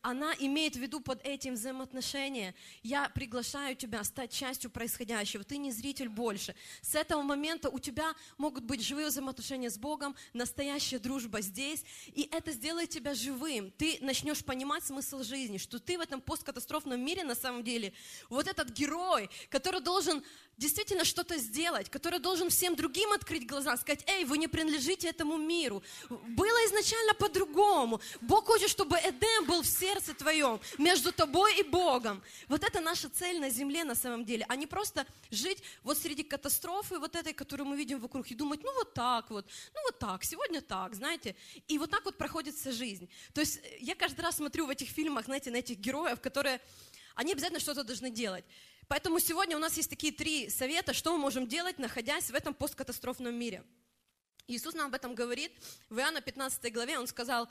она 0.04 0.36
имеет 0.38 0.76
в 0.76 0.80
виду 0.80 1.00
под 1.00 1.26
этим 1.26 1.54
взаимоотношения. 1.54 2.54
Я 2.84 3.10
приглашаю 3.10 3.76
тебя 3.76 4.04
стать 4.04 4.32
частью 4.32 4.70
происходящего. 4.70 5.44
Ты 5.46 5.58
не 5.58 5.72
зритель 5.72 6.10
больше. 6.10 6.54
С 6.82 6.94
этого 6.94 7.22
момента 7.22 7.70
у 7.70 7.80
тебя 7.80 8.14
могут 8.38 8.66
быть 8.66 8.84
живые 8.84 9.08
взаимоотношения 9.08 9.70
с 9.70 9.78
Богом, 9.78 10.16
настоящая 10.34 11.00
дружба 11.00 11.40
здесь. 11.42 11.84
И 12.08 12.28
это 12.32 12.52
сделает 12.52 12.90
тебя 12.90 13.14
живым. 13.16 13.72
Ты 13.72 13.98
начнешь 14.02 14.44
понимать 14.44 14.84
смысл 14.84 15.24
жизни, 15.24 15.58
что 15.58 15.80
ты 15.80 15.98
в 15.98 16.02
этом 16.02 16.20
посткатастрофном 16.20 17.00
мире 17.00 17.24
на 17.24 17.36
самом 17.36 17.64
деле 17.64 17.94
вот 18.30 18.48
этот 18.48 18.70
герой, 18.72 19.30
который 19.50 19.80
должен 19.80 20.22
действительно 20.58 21.04
что-то 21.04 21.38
сделать, 21.38 21.90
который 21.90 22.20
должен 22.20 22.50
всем 22.50 22.76
другим 22.76 23.12
открыть 23.12 23.48
глаза, 23.48 23.76
сказать, 23.78 24.04
эй, 24.08 24.26
вы 24.26 24.38
не 24.38 24.48
принадлежите 24.48 25.08
этому 25.08 25.38
миру. 25.38 25.82
Было 26.10 26.58
изначально 26.68 27.14
по-другому. 27.14 28.02
Бог 28.22 28.46
хочет, 28.46 28.70
чтобы 28.70 28.98
Эдем 28.98 29.46
был 29.46 29.62
в 29.62 29.68
сердце 29.94 30.14
твоем, 30.14 30.60
между 30.78 31.12
тобой 31.12 31.60
и 31.60 31.64
Богом. 31.64 32.22
Вот 32.48 32.64
это 32.64 32.80
наша 32.80 33.10
цель 33.10 33.40
на 33.40 33.50
земле 33.50 33.84
на 33.84 33.96
самом 33.96 34.26
деле, 34.26 34.46
а 34.50 34.56
не 34.56 34.68
просто 34.68 35.06
жить 35.30 35.64
вот 35.84 35.98
среди 35.98 36.24
катастрофы 36.24 37.00
вот 37.00 37.16
этой, 37.16 37.34
которую 37.34 37.68
мы 37.68 37.78
видим 37.78 38.00
вокруг, 38.00 38.32
и 38.32 38.36
думать, 38.36 38.62
ну 38.64 38.74
вот 38.74 38.94
так 38.94 39.30
вот, 39.30 39.46
ну 39.74 39.82
вот 39.84 40.00
так, 40.00 40.24
сегодня 40.24 40.62
так, 40.62 40.96
знаете. 40.96 41.36
И 41.68 41.78
вот 41.78 41.92
так 41.92 42.06
вот 42.06 42.18
проходит 42.18 42.56
вся 42.56 42.72
жизнь. 42.72 43.08
То 43.34 43.42
есть 43.42 43.60
я 43.80 43.96
каждый 43.96 44.22
раз 44.22 44.38
смотрю 44.38 44.66
в 44.66 44.70
этих 44.70 44.90
фильмах, 44.90 45.26
знаете, 45.26 45.52
на 45.52 45.58
этих 45.58 45.78
героев, 45.78 46.20
которые, 46.22 46.60
они 47.16 47.32
обязательно 47.32 47.60
что-то 47.60 47.84
должны 47.84 48.10
делать. 48.10 48.46
Поэтому 48.88 49.20
сегодня 49.20 49.56
у 49.56 49.60
нас 49.60 49.78
есть 49.78 49.90
такие 49.90 50.12
три 50.12 50.50
совета, 50.50 50.94
что 50.94 51.14
мы 51.14 51.20
можем 51.20 51.48
делать, 51.48 51.80
находясь 51.80 52.30
в 52.32 52.36
этом 52.36 52.54
посткатастрофном 52.54 53.34
мире. 53.34 53.64
Иисус 54.48 54.74
нам 54.74 54.88
об 54.88 54.94
этом 54.94 55.16
говорит. 55.16 55.54
В 55.90 56.00
Иоанна 56.00 56.20
15 56.20 56.74
главе 56.74 57.00
Он 57.00 57.08
сказал, 57.08 57.48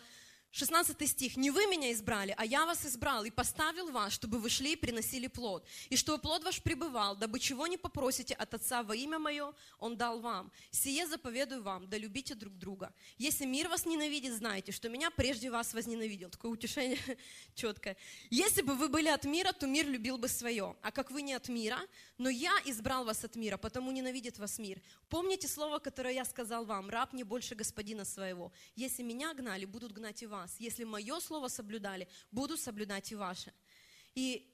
16 0.55 1.09
стих. 1.09 1.39
«Не 1.39 1.51
вы 1.51 1.67
меня 1.67 1.91
избрали, 1.93 2.35
а 2.37 2.45
я 2.45 2.67
вас 2.67 2.85
избрал 2.85 3.25
и 3.25 3.31
поставил 3.31 3.91
вас, 3.91 4.13
чтобы 4.13 4.39
вы 4.39 4.51
шли 4.51 4.75
и 4.75 4.77
приносили 4.77 5.27
плод, 5.27 5.67
и 5.89 5.97
чтобы 5.97 6.19
плод 6.19 6.45
ваш 6.45 6.61
пребывал, 6.63 7.17
дабы 7.17 7.41
чего 7.41 7.67
не 7.67 7.79
попросите 7.79 8.35
от 8.35 8.53
Отца 8.53 8.83
во 8.83 8.95
имя 8.95 9.19
Мое, 9.19 9.55
Он 9.79 9.97
дал 9.97 10.21
вам. 10.21 10.53
Сие 10.71 11.07
заповедую 11.07 11.63
вам, 11.63 11.89
да 11.89 11.97
любите 11.97 12.35
друг 12.35 12.53
друга. 12.59 12.93
Если 13.17 13.47
мир 13.47 13.69
вас 13.69 13.87
ненавидит, 13.87 14.35
знайте, 14.35 14.73
что 14.73 14.91
меня 14.91 15.11
прежде 15.11 15.51
вас 15.51 15.73
возненавидел». 15.73 16.29
Такое 16.29 16.53
утешение 16.53 16.99
четкое. 17.55 17.97
«Если 18.29 18.61
бы 18.61 18.75
вы 18.75 18.91
были 18.91 19.09
от 19.09 19.25
мира, 19.25 19.53
то 19.53 19.67
мир 19.67 19.89
любил 19.89 20.19
бы 20.19 20.29
свое. 20.29 20.77
А 20.83 20.91
как 20.93 21.11
вы 21.11 21.23
не 21.23 21.33
от 21.33 21.49
мира, 21.49 21.79
но 22.19 22.29
я 22.29 22.53
избрал 22.67 23.07
вас 23.07 23.25
от 23.25 23.37
мира, 23.37 23.57
потому 23.57 23.91
ненавидит 23.91 24.39
вас 24.39 24.59
мир. 24.59 24.83
Помните 25.09 25.49
слово, 25.49 25.79
которое 25.79 26.13
я 26.13 26.27
сказал 26.27 26.67
вам, 26.67 26.91
раб 26.91 27.15
не 27.15 27.25
больше 27.25 27.55
господина 27.55 28.05
своего. 28.05 28.53
Если 28.77 29.03
меня 29.03 29.33
гнали, 29.33 29.65
будут 29.65 29.93
гнать 29.93 30.23
и 30.23 30.27
вас 30.27 30.42
вас. 30.43 30.57
Если 30.59 30.85
мое 30.85 31.21
слово 31.21 31.49
соблюдали, 31.49 32.09
буду 32.31 32.57
соблюдать 32.57 33.13
и 33.13 33.15
ваше. 33.15 33.53
И 34.15 34.53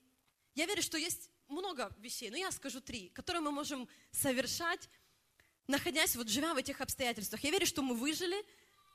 я 0.55 0.67
верю, 0.67 0.83
что 0.83 0.99
есть 0.99 1.31
много 1.49 1.91
вещей, 1.99 2.31
но 2.31 2.37
я 2.37 2.51
скажу 2.51 2.81
три, 2.81 3.09
которые 3.09 3.41
мы 3.41 3.51
можем 3.51 3.89
совершать, 4.11 4.89
находясь, 5.67 6.17
вот 6.17 6.29
живя 6.29 6.55
в 6.55 6.59
этих 6.59 6.81
обстоятельствах. 6.81 7.43
Я 7.45 7.51
верю, 7.51 7.67
что 7.67 7.83
мы 7.83 7.95
выжили 7.95 8.37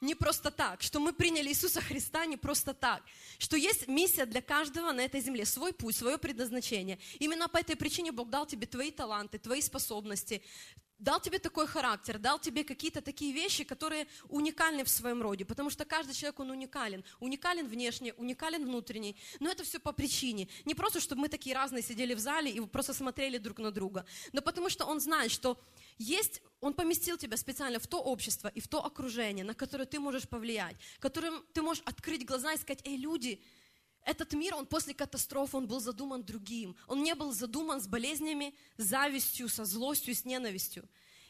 не 0.01 0.15
просто 0.15 0.51
так, 0.51 0.81
что 0.81 0.99
мы 0.99 1.13
приняли 1.13 1.49
Иисуса 1.49 1.81
Христа 1.81 2.25
не 2.25 2.37
просто 2.37 2.73
так, 2.73 3.01
что 3.39 3.55
есть 3.55 3.87
миссия 3.87 4.25
для 4.25 4.41
каждого 4.41 4.91
на 4.91 5.01
этой 5.01 5.21
земле, 5.21 5.45
свой 5.45 5.73
путь, 5.73 5.95
свое 5.95 6.17
предназначение. 6.17 6.99
Именно 7.19 7.47
по 7.47 7.57
этой 7.57 7.75
причине 7.75 8.11
Бог 8.11 8.29
дал 8.29 8.45
тебе 8.45 8.67
твои 8.67 8.91
таланты, 8.91 9.39
твои 9.39 9.61
способности, 9.61 10.43
дал 11.03 11.19
тебе 11.19 11.37
такой 11.39 11.67
характер, 11.67 12.17
дал 12.17 12.39
тебе 12.39 12.63
какие-то 12.63 13.01
такие 13.01 13.33
вещи, 13.33 13.63
которые 13.63 14.07
уникальны 14.29 14.83
в 14.83 14.89
своем 14.89 15.21
роде, 15.21 15.43
потому 15.45 15.69
что 15.69 15.85
каждый 15.85 16.13
человек, 16.13 16.39
он 16.39 16.51
уникален. 16.51 17.03
Уникален 17.19 17.67
внешне, 17.67 18.13
уникален 18.13 18.65
внутренний, 18.65 19.15
но 19.39 19.49
это 19.49 19.63
все 19.63 19.79
по 19.79 19.91
причине. 19.91 20.47
Не 20.65 20.75
просто, 20.75 20.99
чтобы 20.99 21.21
мы 21.21 21.29
такие 21.29 21.55
разные 21.55 21.83
сидели 21.83 22.13
в 22.13 22.19
зале 22.19 22.51
и 22.51 22.61
просто 22.61 22.93
смотрели 22.93 23.37
друг 23.37 23.59
на 23.59 23.71
друга, 23.71 24.05
но 24.31 24.41
потому 24.41 24.69
что 24.69 24.85
он 24.85 24.99
знает, 24.99 25.31
что 25.31 25.59
есть, 25.97 26.41
он 26.61 26.73
поместил 26.73 27.17
тебя 27.17 27.37
специально 27.37 27.79
в 27.79 27.87
то 27.87 27.99
общество 27.99 28.47
и 28.47 28.61
в 28.61 28.67
то 28.67 28.83
окружение, 28.85 29.43
на 29.43 29.53
которое 29.53 29.85
ты 29.85 29.99
можешь 29.99 30.27
повлиять, 30.27 30.77
которым 30.99 31.43
ты 31.53 31.61
можешь 31.61 31.83
открыть 31.85 32.25
глаза 32.25 32.53
и 32.53 32.57
сказать, 32.57 32.81
эй, 32.85 32.97
люди, 32.97 33.41
этот 34.05 34.33
мир, 34.33 34.55
он 34.55 34.65
после 34.65 34.93
катастрофы, 34.93 35.57
он 35.57 35.67
был 35.67 35.79
задуман 35.79 36.23
другим. 36.23 36.75
Он 36.87 37.03
не 37.03 37.15
был 37.15 37.31
задуман 37.31 37.81
с 37.81 37.87
болезнями, 37.87 38.53
завистью, 38.77 39.49
со 39.49 39.65
злостью, 39.65 40.15
с 40.15 40.25
ненавистью. 40.25 40.87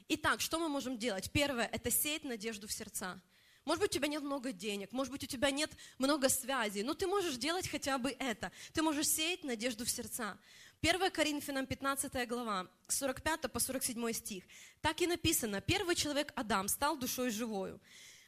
Итак, 0.10 0.42
что 0.42 0.60
мы 0.60 0.70
можем 0.70 0.98
делать? 0.98 1.32
Первое– 1.32 1.70
это 1.72 1.90
сеять 1.92 2.24
надежду 2.24 2.68
в 2.68 2.74
сердца. 2.74 3.22
Может 3.66 3.82
быть, 3.82 3.92
у 3.92 3.94
тебя 3.94 4.08
нет 4.08 4.24
много 4.24 4.52
денег, 4.52 4.92
может 4.92 5.12
быть, 5.12 5.24
у 5.24 5.28
тебя 5.28 5.50
нет 5.50 5.72
много 5.98 6.28
связей, 6.28 6.84
но 6.84 6.94
ты 6.94 7.08
можешь 7.08 7.38
делать 7.38 7.70
хотя 7.70 7.98
бы 7.98 8.14
это. 8.20 8.52
Ты 8.74 8.82
можешь 8.82 9.08
сеять 9.08 9.44
надежду 9.46 9.86
в 9.86 9.90
сердца. 9.90 10.38
1 10.82 11.12
Коринфянам 11.12 11.66
15 11.66 12.28
глава, 12.28 12.68
45 12.90 13.50
по 13.50 13.60
47 13.60 14.12
стих. 14.12 14.44
Так 14.82 15.00
и 15.02 15.08
написано, 15.08 15.62
первый 15.62 15.96
человек 15.96 16.34
Адам 16.36 16.68
стал 16.68 16.98
душой 16.98 17.30
живою. 17.30 17.80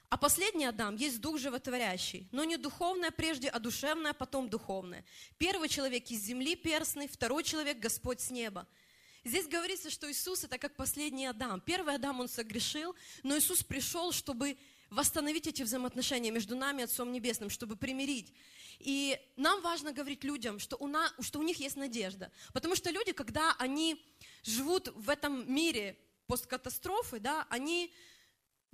А 0.09 0.17
последний 0.17 0.65
Адам 0.65 0.95
есть 0.95 1.19
дух 1.19 1.39
животворящий, 1.39 2.27
но 2.31 2.43
не 2.43 2.57
духовное 2.57 3.11
прежде, 3.11 3.49
а 3.49 3.59
душевное, 3.59 4.13
потом 4.13 4.49
духовное. 4.49 5.03
Первый 5.37 5.67
человек 5.67 6.09
из 6.11 6.21
земли 6.21 6.55
перстный, 6.55 7.07
второй 7.07 7.43
человек 7.43 7.79
Господь 7.79 8.21
с 8.21 8.29
неба. 8.29 8.67
Здесь 9.23 9.47
говорится, 9.47 9.89
что 9.89 10.09
Иисус 10.11 10.43
это 10.43 10.59
как 10.59 10.75
последний 10.75 11.25
Адам. 11.25 11.59
Первый 11.59 11.95
Адам 11.95 12.19
он 12.19 12.29
согрешил, 12.29 12.95
но 13.23 13.35
Иисус 13.35 13.63
пришел, 13.63 14.11
чтобы 14.11 14.57
восстановить 14.91 15.47
эти 15.47 15.63
взаимоотношения 15.63 16.29
между 16.29 16.55
нами 16.55 16.81
и 16.81 16.83
Отцом 16.83 17.11
Небесным, 17.11 17.49
чтобы 17.49 17.75
примирить. 17.75 18.31
И 18.79 19.19
нам 19.35 19.61
важно 19.61 19.93
говорить 19.93 20.23
людям, 20.23 20.59
что 20.59 20.77
у, 20.77 20.87
на, 20.87 21.11
что 21.21 21.39
у 21.39 21.43
них 21.43 21.59
есть 21.59 21.75
надежда. 21.75 22.31
Потому 22.53 22.75
что 22.75 22.91
люди, 22.91 23.13
когда 23.13 23.55
они 23.57 24.05
живут 24.43 24.89
в 24.95 25.09
этом 25.09 25.51
мире 25.51 25.97
посткатастрофы, 26.27 27.19
да, 27.19 27.47
они 27.49 27.91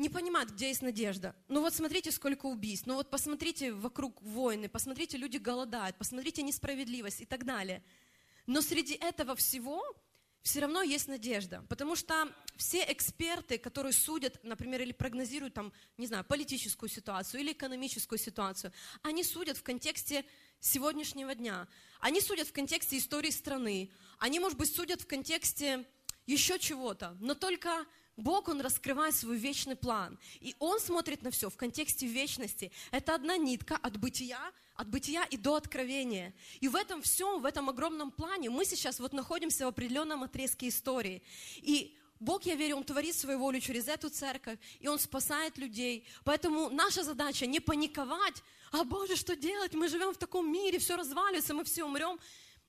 не 0.01 0.09
понимают, 0.09 0.51
где 0.51 0.67
есть 0.67 0.81
надежда. 0.81 1.35
Ну 1.47 1.61
вот 1.61 1.73
смотрите, 1.73 2.11
сколько 2.11 2.47
убийств. 2.47 2.87
Ну 2.87 2.95
вот 2.95 3.09
посмотрите 3.09 3.71
вокруг 3.71 4.21
войны, 4.21 4.67
посмотрите, 4.67 5.17
люди 5.17 5.37
голодают, 5.37 5.95
посмотрите 5.97 6.41
несправедливость 6.41 7.21
и 7.21 7.25
так 7.25 7.45
далее. 7.45 7.83
Но 8.47 8.61
среди 8.61 8.95
этого 8.95 9.35
всего 9.35 9.83
все 10.41 10.61
равно 10.61 10.81
есть 10.81 11.07
надежда, 11.07 11.63
потому 11.69 11.95
что 11.95 12.27
все 12.57 12.83
эксперты, 12.91 13.59
которые 13.59 13.93
судят, 13.93 14.43
например, 14.43 14.81
или 14.81 14.91
прогнозируют 14.91 15.53
там, 15.53 15.71
не 15.97 16.07
знаю, 16.07 16.23
политическую 16.23 16.89
ситуацию 16.89 17.41
или 17.41 17.51
экономическую 17.51 18.17
ситуацию, 18.17 18.73
они 19.03 19.23
судят 19.23 19.57
в 19.57 19.63
контексте 19.63 20.25
сегодняшнего 20.59 21.35
дня, 21.35 21.67
они 21.99 22.21
судят 22.21 22.47
в 22.47 22.53
контексте 22.53 22.97
истории 22.97 23.29
страны, 23.29 23.91
они, 24.17 24.39
может 24.39 24.57
быть, 24.57 24.73
судят 24.73 25.01
в 25.01 25.05
контексте 25.05 25.85
еще 26.25 26.57
чего-то, 26.57 27.15
но 27.19 27.35
только 27.35 27.85
Бог, 28.17 28.47
Он 28.47 28.61
раскрывает 28.61 29.15
свой 29.15 29.37
вечный 29.37 29.75
план. 29.75 30.19
И 30.39 30.55
Он 30.59 30.79
смотрит 30.79 31.23
на 31.23 31.31
все 31.31 31.49
в 31.49 31.57
контексте 31.57 32.05
вечности. 32.05 32.71
Это 32.91 33.15
одна 33.15 33.37
нитка 33.37 33.77
от 33.77 33.97
бытия, 33.97 34.51
от 34.75 34.89
бытия 34.89 35.23
и 35.25 35.37
до 35.37 35.55
откровения. 35.55 36.33
И 36.59 36.67
в 36.67 36.75
этом 36.75 37.01
всем, 37.01 37.41
в 37.41 37.45
этом 37.45 37.69
огромном 37.69 38.11
плане 38.11 38.49
мы 38.49 38.65
сейчас 38.65 38.99
вот 38.99 39.13
находимся 39.13 39.65
в 39.65 39.69
определенном 39.69 40.23
отрезке 40.23 40.67
истории. 40.67 41.23
И 41.57 41.97
Бог, 42.19 42.43
я 42.43 42.55
верю, 42.55 42.77
Он 42.77 42.83
творит 42.83 43.15
свою 43.15 43.39
волю 43.39 43.59
через 43.59 43.87
эту 43.87 44.09
церковь, 44.09 44.59
и 44.79 44.87
Он 44.87 44.99
спасает 44.99 45.57
людей. 45.57 46.05
Поэтому 46.23 46.69
наша 46.69 47.03
задача 47.03 47.47
не 47.47 47.59
паниковать, 47.59 48.43
а 48.71 48.83
Боже, 48.83 49.15
что 49.15 49.35
делать? 49.35 49.73
Мы 49.73 49.87
живем 49.87 50.13
в 50.13 50.17
таком 50.17 50.51
мире, 50.51 50.77
все 50.79 50.95
развалится, 50.95 51.53
мы 51.53 51.63
все 51.63 51.83
умрем. 51.83 52.19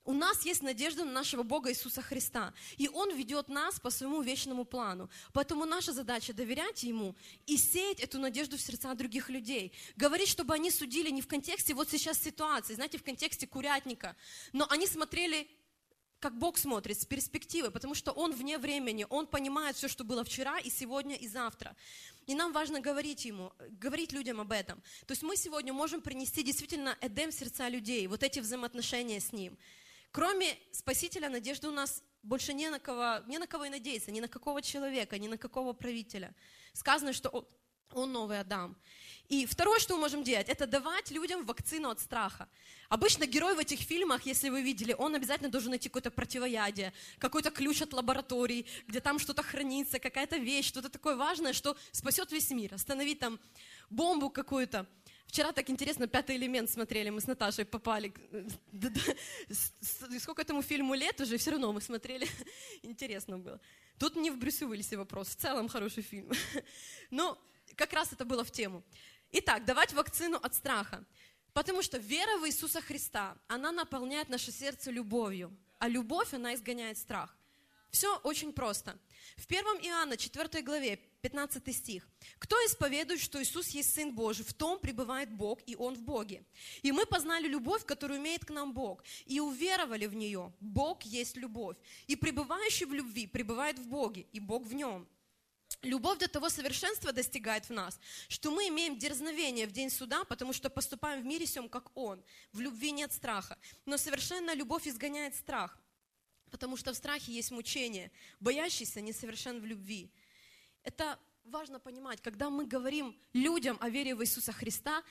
У 0.04 0.12
нас 0.12 0.44
есть 0.44 0.62
надежда 0.62 1.04
на 1.04 1.12
нашего 1.12 1.44
Бога 1.44 1.70
Иисуса 1.70 2.02
Христа. 2.02 2.52
И 2.76 2.88
Он 2.88 3.14
ведет 3.14 3.48
нас 3.48 3.78
по 3.78 3.90
своему 3.90 4.20
вечному 4.20 4.64
плану. 4.64 5.08
Поэтому 5.32 5.64
наша 5.64 5.92
задача 5.92 6.32
доверять 6.32 6.82
Ему 6.82 7.14
и 7.46 7.56
сеять 7.56 8.00
эту 8.00 8.18
надежду 8.18 8.56
в 8.56 8.60
сердца 8.60 8.94
других 8.94 9.30
людей. 9.30 9.72
Говорить, 9.96 10.28
чтобы 10.28 10.54
они 10.54 10.70
судили 10.70 11.10
не 11.10 11.22
в 11.22 11.28
контексте 11.28 11.74
вот 11.74 11.88
сейчас 11.88 12.18
ситуации, 12.18 12.74
знаете, 12.74 12.98
в 12.98 13.04
контексте 13.04 13.46
курятника, 13.46 14.16
но 14.52 14.66
они 14.70 14.86
смотрели 14.86 15.48
как 16.18 16.38
Бог 16.38 16.56
смотрит, 16.56 17.00
с 17.00 17.04
перспективы, 17.04 17.72
потому 17.72 17.96
что 17.96 18.12
Он 18.12 18.32
вне 18.32 18.56
времени, 18.56 19.04
Он 19.10 19.26
понимает 19.26 19.74
все, 19.74 19.88
что 19.88 20.04
было 20.04 20.22
вчера 20.22 20.60
и 20.60 20.70
сегодня 20.70 21.16
и 21.16 21.26
завтра. 21.26 21.74
И 22.28 22.36
нам 22.36 22.52
важно 22.52 22.80
говорить 22.80 23.24
Ему, 23.24 23.52
говорить 23.70 24.12
людям 24.12 24.40
об 24.40 24.52
этом. 24.52 24.80
То 25.06 25.12
есть 25.12 25.24
мы 25.24 25.36
сегодня 25.36 25.72
можем 25.72 26.00
принести 26.00 26.44
действительно 26.44 26.96
Эдем 27.00 27.32
сердца 27.32 27.68
людей, 27.68 28.06
вот 28.06 28.22
эти 28.22 28.38
взаимоотношения 28.38 29.18
с 29.18 29.32
Ним. 29.32 29.58
Кроме 30.12 30.58
Спасителя, 30.72 31.30
надежды 31.30 31.68
у 31.68 31.72
нас 31.72 32.02
больше 32.22 32.52
не 32.52 32.68
на 32.68 32.78
кого, 32.78 33.24
не 33.26 33.38
на 33.38 33.46
кого 33.46 33.64
и 33.64 33.70
надеяться, 33.70 34.10
ни 34.10 34.20
на 34.20 34.28
какого 34.28 34.60
человека, 34.60 35.18
ни 35.18 35.26
на 35.26 35.38
какого 35.38 35.72
правителя. 35.72 36.34
Сказано, 36.74 37.14
что 37.14 37.30
он, 37.30 37.46
он 37.94 38.12
новый 38.12 38.38
Адам. 38.38 38.76
И 39.28 39.46
второе, 39.46 39.80
что 39.80 39.94
мы 39.94 40.02
можем 40.02 40.22
делать, 40.22 40.50
это 40.50 40.66
давать 40.66 41.10
людям 41.10 41.46
вакцину 41.46 41.88
от 41.88 41.98
страха. 41.98 42.46
Обычно 42.90 43.24
герой 43.24 43.54
в 43.54 43.58
этих 43.58 43.80
фильмах, 43.80 44.26
если 44.26 44.50
вы 44.50 44.60
видели, 44.60 44.94
он 44.98 45.14
обязательно 45.14 45.48
должен 45.48 45.70
найти 45.70 45.88
какое-то 45.88 46.10
противоядие, 46.10 46.92
какой-то 47.18 47.50
ключ 47.50 47.80
от 47.80 47.94
лаборатории, 47.94 48.66
где 48.86 49.00
там 49.00 49.18
что-то 49.18 49.42
хранится, 49.42 49.98
какая-то 49.98 50.36
вещь, 50.36 50.68
что-то 50.68 50.90
такое 50.90 51.16
важное, 51.16 51.54
что 51.54 51.74
спасет 51.90 52.32
весь 52.32 52.50
мир, 52.50 52.74
остановить 52.74 53.18
там 53.18 53.40
бомбу 53.88 54.28
какую-то. 54.28 54.86
Вчера 55.32 55.52
так 55.52 55.70
интересно 55.70 56.06
«Пятый 56.06 56.36
элемент» 56.36 56.68
смотрели, 56.68 57.08
мы 57.08 57.18
с 57.18 57.26
Наташей 57.26 57.64
попали. 57.64 58.12
Сколько 60.18 60.42
этому 60.42 60.60
фильму 60.60 60.92
лет 60.92 61.18
уже, 61.22 61.38
все 61.38 61.52
равно 61.52 61.72
мы 61.72 61.80
смотрели. 61.80 62.28
Интересно 62.82 63.38
было. 63.38 63.58
Тут 63.98 64.14
не 64.14 64.30
в 64.30 64.36
Брюсе 64.36 64.66
Уиллисе 64.66 64.98
вопрос, 64.98 65.28
в 65.28 65.36
целом 65.36 65.68
хороший 65.68 66.02
фильм. 66.02 66.30
Но 67.10 67.38
как 67.76 67.94
раз 67.94 68.12
это 68.12 68.26
было 68.26 68.44
в 68.44 68.50
тему. 68.50 68.82
Итак, 69.30 69.64
давать 69.64 69.94
вакцину 69.94 70.36
от 70.36 70.54
страха. 70.54 71.02
Потому 71.54 71.80
что 71.80 71.96
вера 71.96 72.36
в 72.36 72.46
Иисуса 72.46 72.82
Христа, 72.82 73.34
она 73.48 73.72
наполняет 73.72 74.28
наше 74.28 74.52
сердце 74.52 74.90
любовью, 74.90 75.50
а 75.78 75.88
любовь, 75.88 76.34
она 76.34 76.52
изгоняет 76.54 76.98
страх. 76.98 77.34
Все 77.90 78.18
очень 78.18 78.52
просто. 78.52 78.98
В 79.38 79.46
1 79.46 79.64
Иоанна 79.86 80.18
4 80.18 80.62
главе 80.62 81.00
15 81.22 81.72
стих. 81.72 82.08
«Кто 82.38 82.56
исповедует, 82.66 83.20
что 83.20 83.40
Иисус 83.40 83.68
есть 83.68 83.94
Сын 83.94 84.12
Божий, 84.12 84.44
в 84.44 84.52
том 84.52 84.80
пребывает 84.80 85.32
Бог, 85.32 85.60
и 85.66 85.76
Он 85.76 85.94
в 85.94 86.02
Боге. 86.02 86.44
И 86.82 86.90
мы 86.90 87.06
познали 87.06 87.46
любовь, 87.46 87.84
которую 87.84 88.18
имеет 88.18 88.44
к 88.44 88.50
нам 88.50 88.74
Бог, 88.74 89.04
и 89.24 89.38
уверовали 89.38 90.06
в 90.06 90.14
нее. 90.14 90.52
Бог 90.60 91.02
есть 91.02 91.36
любовь. 91.36 91.76
И 92.08 92.16
пребывающий 92.16 92.86
в 92.86 92.92
любви 92.92 93.28
пребывает 93.28 93.78
в 93.78 93.86
Боге, 93.86 94.26
и 94.32 94.40
Бог 94.40 94.66
в 94.66 94.74
нем». 94.74 95.06
Любовь 95.82 96.18
до 96.18 96.28
того 96.28 96.48
совершенства 96.48 97.12
достигает 97.12 97.68
в 97.68 97.72
нас, 97.72 97.98
что 98.28 98.50
мы 98.50 98.68
имеем 98.68 98.98
дерзновение 98.98 99.66
в 99.66 99.72
день 99.72 99.90
суда, 99.90 100.24
потому 100.24 100.52
что 100.52 100.70
поступаем 100.70 101.22
в 101.22 101.24
мире 101.24 101.46
всем, 101.46 101.68
как 101.68 101.96
Он. 101.96 102.22
В 102.52 102.60
любви 102.60 102.90
нет 102.90 103.12
страха. 103.12 103.56
Но 103.86 103.96
совершенная 103.96 104.54
любовь 104.54 104.86
изгоняет 104.86 105.34
страх, 105.34 105.80
потому 106.50 106.76
что 106.76 106.92
в 106.92 106.96
страхе 106.96 107.32
есть 107.32 107.50
мучение. 107.50 108.10
Боящийся 108.38 109.00
несовершен 109.00 109.60
в 109.60 109.64
любви. 109.64 110.12
Это 110.84 111.18
важно 111.44 111.78
понимать, 111.78 112.20
когда 112.20 112.50
мы 112.50 112.66
говорим 112.66 113.16
людям 113.32 113.76
о 113.80 113.88
вере 113.88 114.14
в 114.14 114.22
Иисуса 114.22 114.52
Христа, 114.52 115.02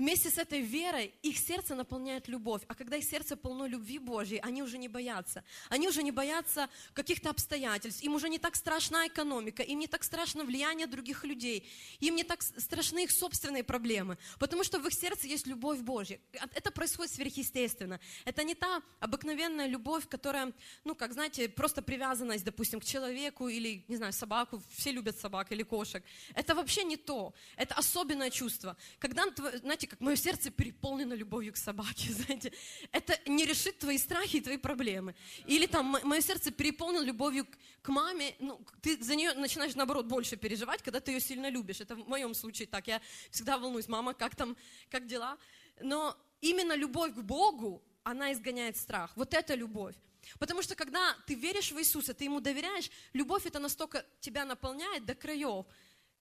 Вместе 0.00 0.30
с 0.30 0.38
этой 0.38 0.62
верой 0.62 1.12
их 1.20 1.36
сердце 1.36 1.74
наполняет 1.74 2.26
любовь. 2.26 2.62
А 2.68 2.74
когда 2.74 2.96
их 2.96 3.04
сердце 3.04 3.36
полно 3.36 3.66
любви 3.66 3.98
Божьей, 3.98 4.38
они 4.38 4.62
уже 4.62 4.78
не 4.78 4.88
боятся. 4.88 5.44
Они 5.68 5.88
уже 5.88 6.02
не 6.02 6.10
боятся 6.10 6.70
каких-то 6.94 7.28
обстоятельств. 7.28 8.02
Им 8.02 8.14
уже 8.14 8.30
не 8.30 8.38
так 8.38 8.56
страшна 8.56 9.08
экономика, 9.08 9.62
им 9.62 9.78
не 9.78 9.86
так 9.86 10.02
страшно 10.02 10.44
влияние 10.44 10.86
других 10.86 11.22
людей. 11.24 11.68
Им 11.98 12.16
не 12.16 12.24
так 12.24 12.40
страшны 12.40 13.04
их 13.04 13.10
собственные 13.10 13.62
проблемы. 13.62 14.16
Потому 14.38 14.64
что 14.64 14.78
в 14.78 14.86
их 14.86 14.94
сердце 14.94 15.26
есть 15.26 15.46
любовь 15.46 15.80
Божья. 15.80 16.18
Это 16.54 16.70
происходит 16.70 17.12
сверхъестественно. 17.12 18.00
Это 18.24 18.42
не 18.42 18.54
та 18.54 18.80
обыкновенная 19.00 19.66
любовь, 19.66 20.08
которая, 20.08 20.54
ну, 20.82 20.94
как 20.94 21.12
знаете, 21.12 21.46
просто 21.46 21.82
привязанность, 21.82 22.46
допустим, 22.46 22.80
к 22.80 22.86
человеку 22.86 23.48
или, 23.48 23.84
не 23.86 23.96
знаю, 23.96 24.14
собаку. 24.14 24.62
Все 24.74 24.92
любят 24.92 25.20
собак 25.20 25.52
или 25.52 25.62
кошек. 25.62 26.02
Это 26.34 26.54
вообще 26.54 26.84
не 26.84 26.96
то. 26.96 27.34
Это 27.56 27.74
особенное 27.74 28.30
чувство. 28.30 28.78
Когда, 28.98 29.24
знаете, 29.62 29.89
как 29.90 30.00
мое 30.00 30.14
сердце 30.14 30.50
переполнено 30.50 31.14
любовью 31.14 31.52
к 31.52 31.56
собаке, 31.56 32.12
знаете. 32.12 32.52
Это 32.92 33.18
не 33.26 33.44
решит 33.44 33.78
твои 33.78 33.98
страхи 33.98 34.36
и 34.36 34.40
твои 34.40 34.56
проблемы. 34.56 35.16
Или 35.46 35.66
там 35.66 35.98
мое 36.04 36.20
сердце 36.20 36.52
переполнено 36.52 37.02
любовью 37.02 37.44
к 37.82 37.88
маме, 37.88 38.36
ну, 38.38 38.60
ты 38.82 39.02
за 39.02 39.16
нее 39.16 39.34
начинаешь, 39.34 39.74
наоборот, 39.74 40.06
больше 40.06 40.36
переживать, 40.36 40.80
когда 40.82 41.00
ты 41.00 41.10
ее 41.10 41.20
сильно 41.20 41.50
любишь. 41.50 41.80
Это 41.80 41.96
в 41.96 42.08
моем 42.08 42.34
случае 42.34 42.68
так. 42.68 42.86
Я 42.86 43.02
всегда 43.32 43.58
волнуюсь, 43.58 43.88
мама, 43.88 44.14
как 44.14 44.36
там, 44.36 44.56
как 44.90 45.06
дела? 45.06 45.36
Но 45.80 46.16
именно 46.40 46.76
любовь 46.76 47.12
к 47.12 47.22
Богу, 47.22 47.82
она 48.04 48.32
изгоняет 48.32 48.76
страх. 48.76 49.10
Вот 49.16 49.34
это 49.34 49.56
любовь. 49.56 49.96
Потому 50.38 50.62
что 50.62 50.76
когда 50.76 51.16
ты 51.26 51.34
веришь 51.34 51.72
в 51.72 51.78
Иисуса, 51.80 52.14
ты 52.14 52.24
Ему 52.24 52.40
доверяешь, 52.40 52.90
любовь 53.12 53.46
это 53.46 53.58
настолько 53.58 54.06
тебя 54.20 54.44
наполняет 54.44 55.04
до 55.04 55.14
краев, 55.14 55.66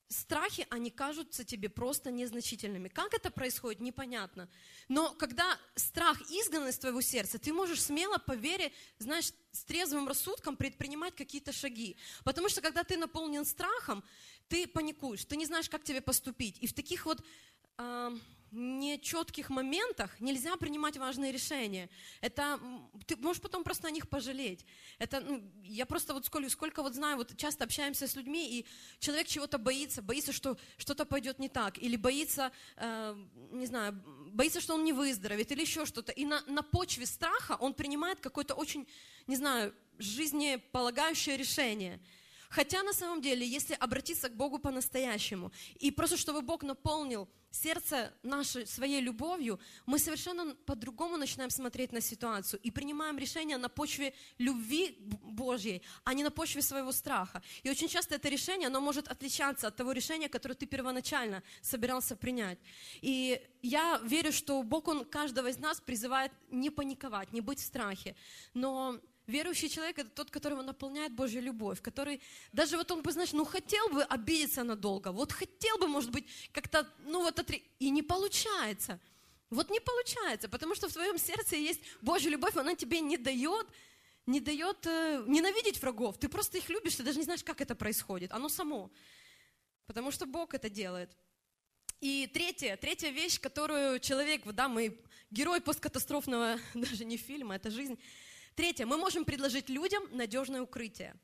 страхи, 0.09 0.65
они 0.69 0.89
кажутся 0.89 1.43
тебе 1.45 1.69
просто 1.69 2.11
незначительными. 2.11 2.89
Как 2.89 3.13
это 3.13 3.29
происходит, 3.29 3.79
непонятно. 3.79 4.49
Но 4.87 5.13
когда 5.13 5.57
страх 5.75 6.19
изгнан 6.29 6.67
из 6.67 6.77
твоего 6.79 7.01
сердца, 7.01 7.37
ты 7.37 7.53
можешь 7.53 7.81
смело 7.81 8.17
по 8.17 8.33
вере, 8.33 8.71
знаешь, 8.97 9.31
с 9.51 9.63
трезвым 9.63 10.07
рассудком 10.07 10.57
предпринимать 10.57 11.15
какие-то 11.15 11.51
шаги. 11.51 11.95
Потому 12.23 12.49
что 12.49 12.61
когда 12.61 12.83
ты 12.83 12.97
наполнен 12.97 13.45
страхом, 13.45 14.03
ты 14.47 14.67
паникуешь, 14.67 15.25
ты 15.25 15.37
не 15.37 15.45
знаешь, 15.45 15.69
как 15.69 15.83
тебе 15.83 16.01
поступить. 16.01 16.57
И 16.59 16.67
в 16.67 16.73
таких 16.73 17.05
вот... 17.05 17.23
Э, 17.77 18.11
нечетких 18.51 19.49
моментах 19.49 20.19
нельзя 20.19 20.55
принимать 20.57 20.97
важные 20.97 21.31
решения. 21.31 21.89
Это 22.21 22.59
ты 23.05 23.15
можешь 23.17 23.41
потом 23.41 23.63
просто 23.63 23.87
о 23.87 23.91
них 23.91 24.07
пожалеть. 24.09 24.65
Это 24.97 25.21
ну, 25.21 25.43
я 25.63 25.85
просто 25.85 26.13
вот 26.13 26.25
сколько, 26.25 26.49
сколько 26.49 26.81
вот 26.81 26.95
знаю, 26.95 27.17
вот 27.17 27.35
часто 27.37 27.63
общаемся 27.63 28.07
с 28.07 28.15
людьми, 28.15 28.59
и 28.59 28.65
человек 28.99 29.27
чего-то 29.27 29.57
боится, 29.57 30.01
боится, 30.01 30.31
что 30.31 30.57
что-то 30.77 31.05
пойдет 31.05 31.39
не 31.39 31.49
так, 31.49 31.77
или 31.77 31.95
боится, 31.95 32.51
э, 32.77 33.15
не 33.51 33.65
знаю, 33.65 33.93
боится, 34.31 34.61
что 34.61 34.73
он 34.73 34.83
не 34.83 34.93
выздоровеет, 34.93 35.51
или 35.51 35.61
еще 35.61 35.85
что-то. 35.85 36.11
И 36.11 36.25
на, 36.25 36.41
на 36.47 36.63
почве 36.63 37.05
страха 37.05 37.57
он 37.59 37.73
принимает 37.73 38.19
какое-то 38.19 38.55
очень, 38.55 38.87
не 39.27 39.35
знаю, 39.35 39.73
жизнеполагающее 39.97 41.37
решение. 41.37 41.99
Хотя 42.49 42.81
на 42.83 42.93
самом 42.93 43.21
деле, 43.21 43.47
если 43.47 43.75
обратиться 43.75 44.27
к 44.27 44.35
Богу 44.35 44.57
по-настоящему, 44.57 45.51
и 45.75 45.91
просто 45.91 46.17
чтобы 46.17 46.41
Бог 46.41 46.63
наполнил 46.63 47.29
сердце 47.51 48.11
наше 48.23 48.65
своей 48.65 49.01
любовью, 49.01 49.59
мы 49.85 49.99
совершенно 49.99 50.55
по-другому 50.65 51.17
начинаем 51.17 51.49
смотреть 51.51 51.91
на 51.91 52.01
ситуацию 52.01 52.59
и 52.61 52.71
принимаем 52.71 53.17
решения 53.17 53.57
на 53.57 53.69
почве 53.69 54.13
любви 54.39 54.97
Божьей, 54.99 55.81
а 56.03 56.13
не 56.13 56.23
на 56.23 56.31
почве 56.31 56.61
своего 56.61 56.91
страха. 56.91 57.41
И 57.63 57.69
очень 57.69 57.87
часто 57.87 58.15
это 58.15 58.29
решение, 58.29 58.67
оно 58.67 58.81
может 58.81 59.07
отличаться 59.07 59.67
от 59.67 59.75
того 59.75 59.91
решения, 59.91 60.29
которое 60.29 60.55
ты 60.55 60.65
первоначально 60.65 61.43
собирался 61.61 62.15
принять. 62.15 62.59
И 63.01 63.41
я 63.61 63.99
верю, 64.03 64.31
что 64.31 64.63
Бог, 64.63 64.87
Он 64.87 65.05
каждого 65.05 65.47
из 65.47 65.57
нас 65.59 65.79
призывает 65.81 66.31
не 66.51 66.69
паниковать, 66.69 67.31
не 67.31 67.41
быть 67.41 67.59
в 67.59 67.65
страхе, 67.65 68.15
но 68.53 68.99
Верующий 69.29 69.69
человек– 69.69 69.97
это 69.99 70.09
тот, 70.09 70.31
которого 70.31 70.63
наполняет 70.63 71.13
Божья 71.13 71.39
любовь, 71.39 71.81
который, 71.81 72.19
даже 72.51 72.77
вот 72.77 72.91
он 72.91 73.01
бы, 73.01 73.11
знаешь, 73.11 73.31
ну 73.31 73.45
хотел 73.45 73.87
бы 73.89 74.03
обидеться 74.03 74.63
надолго, 74.63 75.11
вот 75.11 75.31
хотел 75.31 75.77
бы, 75.77 75.87
может 75.87 76.11
быть, 76.11 76.25
как-то, 76.51 76.87
ну 77.05 77.21
вот, 77.21 77.37
отри... 77.39 77.63
и 77.79 77.91
не 77.91 78.01
получается. 78.01 78.99
Вот 79.51 79.69
не 79.69 79.79
получается, 79.79 80.49
потому 80.49 80.75
что 80.75 80.89
в 80.89 80.93
твоем 80.93 81.17
сердце 81.17 81.55
есть 81.55 81.81
Божья 82.01 82.29
любовь, 82.29 82.55
она 82.57 82.75
тебе 82.75 82.99
не 83.01 83.17
дает, 83.17 83.67
не 84.25 84.39
дает 84.39 84.85
э, 84.87 85.23
ненавидеть 85.27 85.81
врагов. 85.81 86.17
Ты 86.17 86.27
просто 86.27 86.57
их 86.57 86.69
любишь, 86.69 86.95
ты 86.95 87.03
даже 87.03 87.17
не 87.17 87.25
знаешь, 87.25 87.43
как 87.43 87.61
это 87.61 87.75
происходит. 87.75 88.31
Оно 88.31 88.49
само. 88.49 88.91
Потому 89.85 90.11
что 90.11 90.25
Бог 90.25 90.53
это 90.53 90.69
делает. 90.69 91.09
И 92.01 92.29
третья, 92.33 92.77
третья 92.77 93.09
вещь, 93.09 93.39
которую 93.39 93.99
человек, 93.99 94.43
да, 94.45 94.67
мы 94.67 94.99
герой 95.31 95.61
посткатастрофного, 95.61 96.59
даже 96.73 97.05
не 97.05 97.17
фильма, 97.17 97.55
это 97.55 97.69
жизнь, 97.71 97.99
Третье, 98.59 98.85
мы 98.85 98.97
можем 98.97 99.23
предложить 99.23 99.69
людям 99.69 100.03
надежное 100.11 100.61
укрытие. 100.61 101.15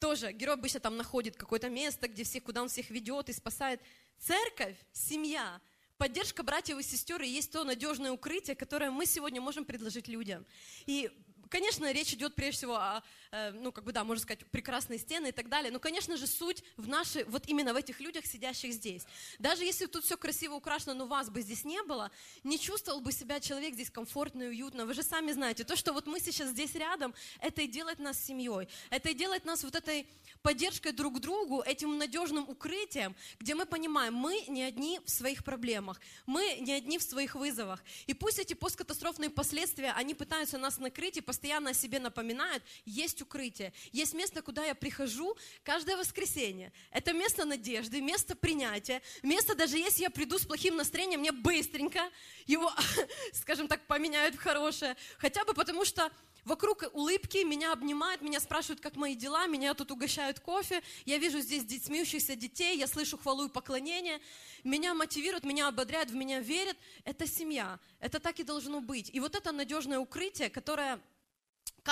Тоже 0.00 0.32
герой 0.32 0.56
обычно 0.56 0.80
там 0.80 0.96
находит 0.96 1.36
какое-то 1.36 1.68
место, 1.68 2.08
где 2.08 2.24
всех, 2.24 2.42
куда 2.42 2.62
он 2.62 2.68
всех 2.68 2.90
ведет 2.90 3.28
и 3.28 3.32
спасает. 3.32 3.80
Церковь, 4.18 4.74
семья, 4.90 5.60
поддержка 5.98 6.42
братьев 6.42 6.78
и 6.80 6.82
сестер 6.82 7.22
и 7.22 7.28
есть 7.28 7.52
то 7.52 7.62
надежное 7.62 8.10
укрытие, 8.10 8.56
которое 8.56 8.90
мы 8.90 9.06
сегодня 9.06 9.40
можем 9.40 9.64
предложить 9.64 10.08
людям. 10.08 10.44
И 10.84 11.12
Конечно, 11.50 11.90
речь 11.90 12.14
идет 12.14 12.36
прежде 12.36 12.58
всего 12.58 12.76
о, 12.76 13.02
э, 13.32 13.50
ну, 13.50 13.72
как 13.72 13.82
бы, 13.82 13.90
да, 13.90 14.04
можно 14.04 14.22
сказать, 14.22 14.46
прекрасные 14.46 15.00
стены 15.00 15.30
и 15.30 15.32
так 15.32 15.48
далее, 15.48 15.72
но, 15.72 15.80
конечно 15.80 16.16
же, 16.16 16.28
суть 16.28 16.62
в 16.76 16.86
нашей, 16.86 17.24
вот 17.24 17.48
именно 17.48 17.74
в 17.74 17.76
этих 17.76 17.98
людях, 17.98 18.24
сидящих 18.24 18.72
здесь. 18.72 19.04
Даже 19.40 19.64
если 19.64 19.86
тут 19.86 20.04
все 20.04 20.16
красиво 20.16 20.54
украшено, 20.54 20.94
но 20.94 21.06
вас 21.06 21.28
бы 21.28 21.42
здесь 21.42 21.64
не 21.64 21.82
было, 21.82 22.12
не 22.44 22.56
чувствовал 22.56 23.00
бы 23.00 23.10
себя 23.10 23.40
человек 23.40 23.74
здесь 23.74 23.90
комфортно 23.90 24.44
и 24.44 24.46
уютно. 24.46 24.86
Вы 24.86 24.94
же 24.94 25.02
сами 25.02 25.32
знаете, 25.32 25.64
то, 25.64 25.74
что 25.74 25.92
вот 25.92 26.06
мы 26.06 26.20
сейчас 26.20 26.50
здесь 26.50 26.72
рядом, 26.76 27.14
это 27.40 27.62
и 27.62 27.66
делает 27.66 27.98
нас 27.98 28.24
семьей, 28.24 28.68
это 28.88 29.08
и 29.08 29.14
делает 29.14 29.44
нас 29.44 29.64
вот 29.64 29.74
этой 29.74 30.06
поддержкой 30.42 30.92
друг 30.92 31.18
другу, 31.18 31.62
этим 31.62 31.98
надежным 31.98 32.48
укрытием, 32.48 33.16
где 33.40 33.56
мы 33.56 33.66
понимаем, 33.66 34.14
мы 34.14 34.44
не 34.46 34.62
одни 34.62 35.00
в 35.04 35.10
своих 35.10 35.42
проблемах, 35.42 36.00
мы 36.26 36.58
не 36.60 36.74
одни 36.74 36.96
в 36.96 37.02
своих 37.02 37.34
вызовах. 37.34 37.82
И 38.06 38.14
пусть 38.14 38.38
эти 38.38 38.54
посткатастрофные 38.54 39.30
последствия, 39.30 39.90
они 39.96 40.14
пытаются 40.14 40.56
нас 40.56 40.78
накрыть 40.78 41.16
и 41.16 41.20
постоянно 41.20 41.39
о 41.44 41.74
себе 41.74 41.98
напоминают, 41.98 42.62
есть 42.84 43.22
укрытие, 43.22 43.72
есть 43.92 44.14
место, 44.14 44.42
куда 44.42 44.64
я 44.64 44.74
прихожу 44.74 45.36
каждое 45.62 45.96
воскресенье. 45.96 46.72
Это 46.90 47.12
место 47.12 47.44
надежды, 47.44 48.00
место 48.00 48.34
принятия, 48.36 49.02
место, 49.22 49.54
даже 49.54 49.78
если 49.78 50.02
я 50.02 50.10
приду 50.10 50.38
с 50.38 50.46
плохим 50.46 50.76
настроением, 50.76 51.20
мне 51.20 51.32
быстренько 51.32 52.10
его, 52.46 52.72
скажем 53.32 53.68
так, 53.68 53.86
поменяют 53.86 54.34
в 54.34 54.38
хорошее. 54.38 54.96
Хотя 55.18 55.44
бы 55.44 55.54
потому, 55.54 55.84
что 55.84 56.10
Вокруг 56.44 56.84
улыбки, 56.94 57.44
меня 57.44 57.72
обнимают, 57.72 58.22
меня 58.22 58.40
спрашивают, 58.40 58.80
как 58.80 58.96
мои 58.96 59.14
дела, 59.14 59.46
меня 59.46 59.74
тут 59.74 59.90
угощают 59.90 60.40
кофе, 60.40 60.82
я 61.04 61.18
вижу 61.18 61.40
здесь 61.40 61.84
смеющихся 61.84 62.34
детей, 62.34 62.78
я 62.78 62.86
слышу 62.86 63.18
хвалу 63.18 63.46
и 63.46 63.48
поклонение, 63.50 64.20
меня 64.64 64.94
мотивируют, 64.94 65.44
меня 65.44 65.68
ободряют, 65.68 66.10
в 66.10 66.14
меня 66.14 66.40
верят. 66.40 66.76
Это 67.04 67.26
семья, 67.26 67.78
это 67.98 68.20
так 68.20 68.40
и 68.40 68.42
должно 68.42 68.80
быть. 68.80 69.10
И 69.12 69.20
вот 69.20 69.34
это 69.34 69.52
надежное 69.52 69.98
укрытие, 69.98 70.48
которое 70.48 71.00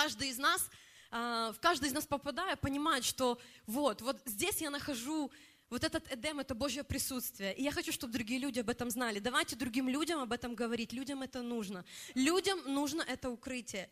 каждый 0.03 0.29
из 0.29 0.37
нас, 0.37 0.69
а, 1.11 1.51
в 1.51 1.59
каждый 1.59 1.89
из 1.89 1.93
нас 1.93 2.05
попадая, 2.05 2.55
понимает, 2.55 3.03
что 3.03 3.37
вот, 3.67 4.01
вот 4.01 4.21
здесь 4.25 4.61
я 4.61 4.69
нахожу 4.69 5.29
вот 5.69 5.83
этот 5.83 6.09
Эдем– 6.09 6.39
это 6.43 6.55
Божье 6.55 6.83
присутствие. 6.85 7.53
И 7.53 7.63
я 7.63 7.71
хочу, 7.71 7.91
чтобы 7.91 8.13
другие 8.13 8.39
люди 8.39 8.59
об 8.59 8.69
этом 8.69 8.89
знали. 8.89 9.19
Давайте 9.19 9.57
другим 9.57 9.89
людям 9.89 10.21
об 10.21 10.31
этом 10.31 10.55
говорить. 10.55 10.93
Людям 10.93 11.21
это 11.21 11.41
нужно. 11.41 11.83
Людям 12.15 12.59
нужно 12.65 13.01
это 13.01 13.29
укрытие. 13.29 13.89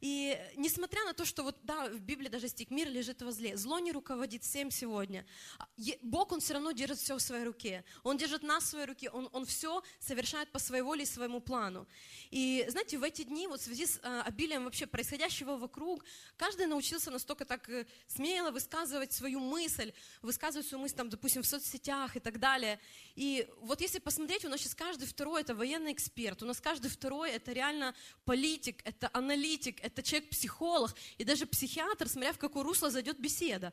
И 0.00 0.38
несмотря 0.56 1.04
на 1.04 1.12
то, 1.12 1.24
что 1.24 1.42
вот, 1.42 1.56
да, 1.62 1.88
в 1.88 2.00
Библии 2.00 2.28
даже 2.28 2.48
стих 2.48 2.70
«Мир 2.70 2.88
лежит 2.88 3.20
возле», 3.22 3.56
зло 3.56 3.80
не 3.80 3.90
руководит 3.90 4.44
всем 4.44 4.70
сегодня. 4.70 5.26
А, 5.58 5.66
Бог, 6.02 6.30
Он 6.32 6.40
все 6.40 6.54
равно 6.54 6.70
держит 6.70 6.98
все 6.98 7.16
в 7.16 7.20
своей 7.20 7.44
руке. 7.44 7.84
Он 8.04 8.16
держит 8.16 8.42
нас 8.42 8.64
в 8.64 8.66
своей 8.68 8.86
руке, 8.86 9.10
Он, 9.10 9.28
он 9.32 9.44
все 9.44 9.82
совершает 9.98 10.52
по 10.52 10.58
своей 10.60 10.82
воле 10.82 11.02
и 11.02 11.06
своему 11.06 11.40
плану. 11.40 11.86
И, 12.30 12.64
знаете, 12.68 12.98
в 12.98 13.02
эти 13.02 13.22
дни, 13.22 13.48
вот 13.48 13.60
в 13.60 13.64
связи 13.64 13.86
с 13.86 13.98
а, 14.02 14.22
обилием 14.22 14.64
вообще 14.64 14.86
происходящего 14.86 15.56
вокруг, 15.56 16.04
каждый 16.36 16.66
научился 16.66 17.10
настолько 17.10 17.44
так 17.44 17.68
э, 17.68 17.86
смело 18.06 18.52
высказывать 18.52 19.12
свою 19.12 19.40
мысль, 19.40 19.92
высказывать 20.22 20.66
свою 20.68 20.82
мысль, 20.82 20.94
там, 20.94 21.08
допустим, 21.08 21.42
в 21.42 21.46
соцсетях 21.46 22.16
и 22.16 22.20
так 22.20 22.38
далее. 22.38 22.78
И 23.16 23.48
вот 23.60 23.80
если 23.80 23.98
посмотреть, 23.98 24.44
у 24.44 24.48
нас 24.48 24.60
сейчас 24.60 24.74
каждый 24.74 25.08
второй– 25.08 25.40
это 25.42 25.54
военный 25.54 25.92
эксперт, 25.92 26.42
у 26.42 26.46
нас 26.46 26.60
каждый 26.60 26.88
второй– 26.88 27.30
это 27.32 27.52
реально 27.52 27.94
политик, 28.24 28.80
это 28.84 29.10
аналитик, 29.12 29.80
это 29.88 30.02
человек-психолог, 30.02 30.94
и 31.18 31.24
даже 31.24 31.46
психиатр, 31.46 32.08
смотря 32.08 32.32
в 32.32 32.38
какое 32.38 32.62
русло 32.62 32.90
зайдет 32.90 33.18
беседа. 33.18 33.72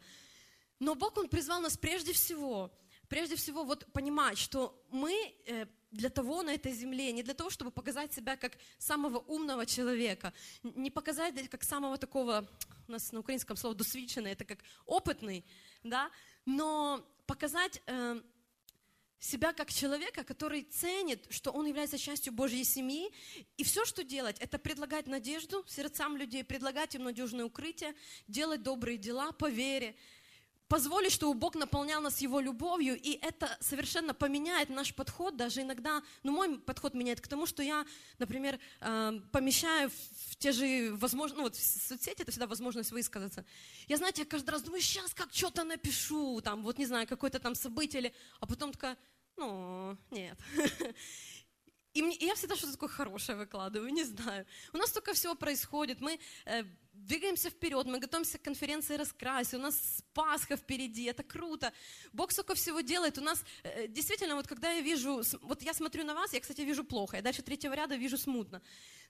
Но 0.79 0.95
Бог, 0.95 1.17
Он 1.17 1.27
призвал 1.29 1.61
нас 1.61 1.77
прежде 1.77 2.11
всего, 2.13 2.71
прежде 3.07 3.35
всего 3.35 3.63
вот 3.63 3.91
понимать, 3.93 4.37
что 4.37 4.83
мы 4.91 5.13
э, 5.45 5.65
для 5.91 6.09
того 6.09 6.43
на 6.43 6.53
этой 6.53 6.73
земле, 6.73 7.11
не 7.11 7.23
для 7.23 7.33
того, 7.33 7.49
чтобы 7.49 7.71
показать 7.71 8.13
себя 8.13 8.35
как 8.35 8.57
самого 8.77 9.19
умного 9.19 9.65
человека, 9.65 10.33
не 10.63 10.91
показать 10.91 11.49
как 11.49 11.63
самого 11.63 11.97
такого, 11.97 12.47
у 12.87 12.91
нас 12.91 13.11
на 13.11 13.19
украинском 13.19 13.57
слово 13.57 13.75
досвидченный, 13.75 14.31
это 14.31 14.45
как 14.45 14.59
опытный, 14.85 15.45
да, 15.83 16.11
но 16.45 17.05
показать 17.25 17.81
э, 17.87 18.21
себя 19.19 19.53
как 19.53 19.71
человека, 19.71 20.23
который 20.23 20.63
ценит, 20.63 21.25
что 21.29 21.51
он 21.51 21.65
является 21.65 21.97
частью 21.97 22.33
Божьей 22.33 22.63
семьи. 22.63 23.11
И 23.57 23.63
все, 23.63 23.85
что 23.85 24.03
делать, 24.03 24.37
это 24.39 24.59
предлагать 24.59 25.07
надежду 25.07 25.63
сердцам 25.67 26.17
людей, 26.17 26.43
предлагать 26.43 26.95
им 26.95 27.03
надежное 27.03 27.45
укрытие, 27.45 27.95
делать 28.27 28.63
добрые 28.63 28.97
дела 28.97 29.31
по 29.31 29.49
вере, 29.49 29.95
позволить, 30.67 31.11
чтобы 31.11 31.39
Бог 31.39 31.55
наполнял 31.55 32.01
нас 32.01 32.21
Его 32.21 32.39
любовью, 32.39 32.99
и 32.99 33.19
это 33.21 33.57
совершенно 33.59 34.13
поменяет 34.13 34.69
наш 34.69 34.93
подход, 34.93 35.35
даже 35.35 35.61
иногда, 35.61 36.01
ну, 36.23 36.31
мой 36.31 36.59
подход 36.59 36.93
меняет 36.93 37.21
к 37.21 37.27
тому, 37.27 37.45
что 37.45 37.61
я, 37.63 37.85
например, 38.17 38.59
э, 38.81 39.19
помещаю 39.31 39.89
в 39.89 40.35
те 40.37 40.51
же 40.51 40.95
возможности, 40.95 41.37
ну, 41.37 41.43
вот 41.43 41.55
в 41.55 41.87
соцсети 41.87 42.21
это 42.21 42.31
всегда 42.31 42.47
возможность 42.47 42.91
высказаться. 42.91 43.45
Я, 43.87 43.97
знаете, 43.97 44.21
я 44.21 44.25
каждый 44.25 44.49
раз 44.51 44.63
думаю, 44.63 44.81
сейчас 44.81 45.13
как 45.13 45.31
что-то 45.31 45.63
напишу, 45.63 46.41
там, 46.41 46.63
вот, 46.63 46.77
не 46.77 46.85
знаю, 46.85 47.07
какое-то 47.07 47.39
там 47.39 47.55
событие, 47.55 48.13
а 48.39 48.47
потом 48.47 48.71
такая, 48.71 48.97
ну, 49.37 49.97
нет. 50.11 50.37
И, 51.93 52.01
мне, 52.01 52.17
и 52.17 52.25
я 52.25 52.35
всегда 52.35 52.57
что-то 52.57 52.73
такое 52.73 52.89
хорошее 52.89 53.37
выкладываю, 53.37 53.89
не 53.89 54.03
знаю. 54.03 54.45
У 54.73 54.77
нас 54.77 54.89
столько 54.89 55.13
всего 55.13 55.33
происходит, 55.33 56.01
мы 56.01 56.19
э, 56.43 56.65
двигаемся 56.95 57.49
вперед, 57.49 57.85
мы 57.85 57.99
готовимся 57.99 58.37
к 58.37 58.41
конференции 58.41 58.95
«Раскраси», 58.95 59.55
у 59.55 59.59
нас 59.59 60.03
Пасха 60.13 60.55
впереди, 60.55 61.05
это 61.05 61.23
круто. 61.23 61.73
Бог 62.13 62.31
столько 62.31 62.55
всего 62.55 62.81
делает. 62.81 63.17
У 63.17 63.21
нас 63.21 63.43
э, 63.63 63.87
действительно, 63.87 64.35
вот 64.35 64.47
когда 64.47 64.71
я 64.71 64.81
вижу, 64.81 65.23
вот 65.41 65.61
я 65.61 65.73
смотрю 65.73 66.03
на 66.03 66.13
вас, 66.13 66.33
я, 66.33 66.39
кстати, 66.39 66.61
вижу 66.61 66.83
плохо, 66.83 67.17
я 67.17 67.21
дальше 67.21 67.41
третьего 67.41 67.73
ряда 67.73 67.95
вижу 67.95 68.17
смутно. 68.17 68.61